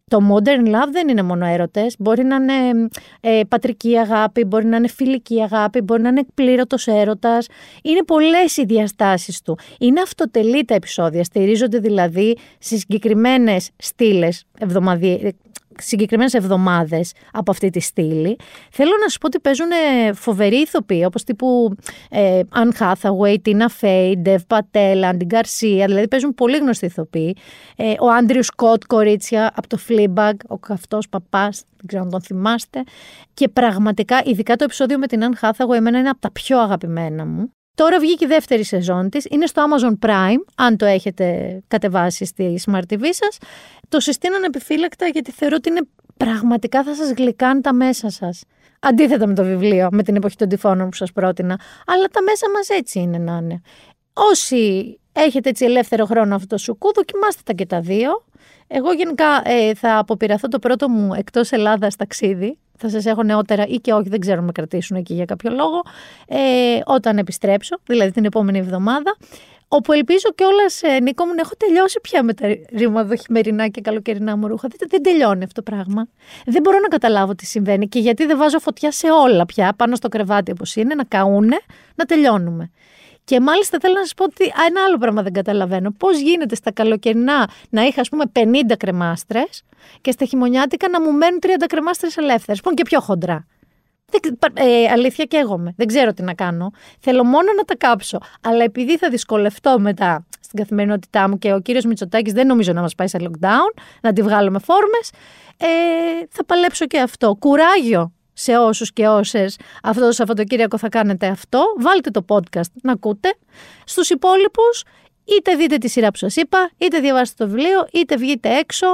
[0.09, 2.89] Το modern love δεν είναι μόνο έρωτες, μπορεί να είναι
[3.21, 7.47] ε, πατρική αγάπη, μπορεί να είναι φιλική αγάπη, μπορεί να είναι εκπλήρωτος έρωτας.
[7.83, 9.59] Είναι πολλές οι διαστάσεις του.
[9.79, 14.45] Είναι αυτοτελή τα επεισόδια, στηρίζονται δηλαδή σε συγκεκριμένες στήλες
[15.81, 18.37] συγκεκριμένες εβδομάδες από αυτή τη στήλη.
[18.71, 19.69] Θέλω να σου πω ότι παίζουν
[20.15, 21.75] φοβεροί ηθοποιοί, όπως τύπου
[22.11, 27.37] ε, Αν Hathaway, Tina Fey, Dev Patel, Andy Garcia, δηλαδή παίζουν πολύ γνωστοί ηθοποιοί.
[27.77, 32.23] Ε, ο Άντριου Σκοτ, κορίτσια, από το Fleabag, ο καυτός παπάς, δεν ξέρω αν τον
[32.23, 32.83] θυμάστε.
[33.35, 37.27] Και πραγματικά, ειδικά το επεισόδιο με την Αν Hathaway, εμένα είναι από τα πιο αγαπημένα
[37.27, 37.53] μου.
[37.81, 42.61] Τώρα βγήκε η δεύτερη σεζόν της, είναι στο Amazon Prime, αν το έχετε κατεβάσει στη
[42.67, 43.39] Smart TV σας.
[43.89, 45.81] Το συστήνω επιφύλακτα γιατί θεωρώ ότι είναι
[46.17, 48.43] πραγματικά θα σας γλυκάνει τα μέσα σας.
[48.81, 51.61] Αντίθετα με το βιβλίο, με την εποχή των τυφώνων που σας πρότεινα.
[51.87, 53.61] Αλλά τα μέσα μας έτσι είναι να είναι.
[54.13, 58.25] Όσοι έχετε έτσι ελεύθερο χρόνο αυτό το σουκού, δοκιμάστε τα και τα δύο.
[58.67, 63.67] Εγώ γενικά ε, θα αποπειραθώ το πρώτο μου εκτός Ελλάδας ταξίδι θα σας έχω νεότερα
[63.67, 65.83] ή και όχι, δεν ξέρω με κρατήσουν εκεί για κάποιο λόγο,
[66.29, 66.39] ε,
[66.85, 69.17] όταν επιστρέψω, δηλαδή την επόμενη εβδομάδα,
[69.69, 73.81] όπου ελπίζω κιόλας, ε, Νίκο μου, να έχω τελειώσει πια με τα ρήματα χειμερινά και
[73.81, 74.69] καλοκαιρινά μου ρούχα.
[74.69, 76.09] Δεν, δεν τελειώνει αυτό το πράγμα.
[76.47, 79.97] Δεν μπορώ να καταλάβω τι συμβαίνει και γιατί δεν βάζω φωτιά σε όλα πια πάνω
[79.97, 81.57] στο κρεβάτι όπως είναι, να καούνε,
[81.95, 82.71] να τελειώνουμε.
[83.31, 85.91] Και μάλιστα θέλω να σας πω ότι ένα άλλο πράγμα δεν καταλαβαίνω.
[85.99, 89.63] Πώς γίνεται στα καλοκαιρινά να είχα, ας πούμε, 50 κρεμάστρες
[90.01, 92.61] και στα χειμωνιάτικα να μου μένουν 30 κρεμάστρες ελεύθερες.
[92.61, 93.47] Που είναι και πιο χοντρά.
[94.55, 95.75] Ε, αλήθεια και εγώ με.
[95.77, 96.71] Δεν ξέρω τι να κάνω.
[97.01, 98.19] Θέλω μόνο να τα κάψω.
[98.43, 102.81] Αλλά επειδή θα δυσκολευτώ μετά στην καθημερινότητά μου και ο κύριος Μητσοτάκης δεν νομίζω να
[102.81, 105.11] μας πάει σε lockdown, να τη βγάλω με φόρμες,
[105.57, 105.67] ε,
[106.31, 107.37] θα παλέψω και αυτό.
[107.39, 111.65] Κουράγιο σε όσους και όσες αυτό το Σαββατοκύριακο θα κάνετε αυτό.
[111.79, 113.35] Βάλτε το podcast να ακούτε.
[113.85, 114.83] Στους υπόλοιπους,
[115.25, 118.87] είτε δείτε τη σειρά που σας είπα, είτε διαβάσετε το βιβλίο, είτε βγείτε έξω,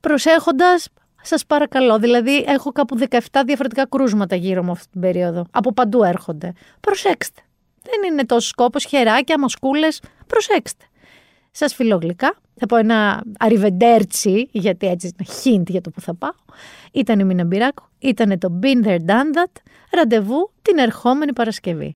[0.00, 0.88] προσέχοντας.
[1.22, 5.46] Σας παρακαλώ, δηλαδή έχω κάπου 17 διαφορετικά κρούσματα γύρω μου αυτή την περίοδο.
[5.50, 6.52] Από παντού έρχονται.
[6.80, 7.40] Προσέξτε.
[7.82, 10.00] Δεν είναι τόσο σκόπος, χεράκια, μασκούλες.
[10.26, 10.84] Προσέξτε.
[11.58, 12.36] Σας φιλογλυκά.
[12.54, 16.30] Θα πω ένα αριβεντέρτσι, γιατί έτσι είναι hint για το που θα πάω.
[16.92, 19.52] Ήταν η Μίνα Μπυράκου, ήταν το Been There Done That,
[19.90, 21.94] ραντεβού την ερχόμενη Παρασκευή.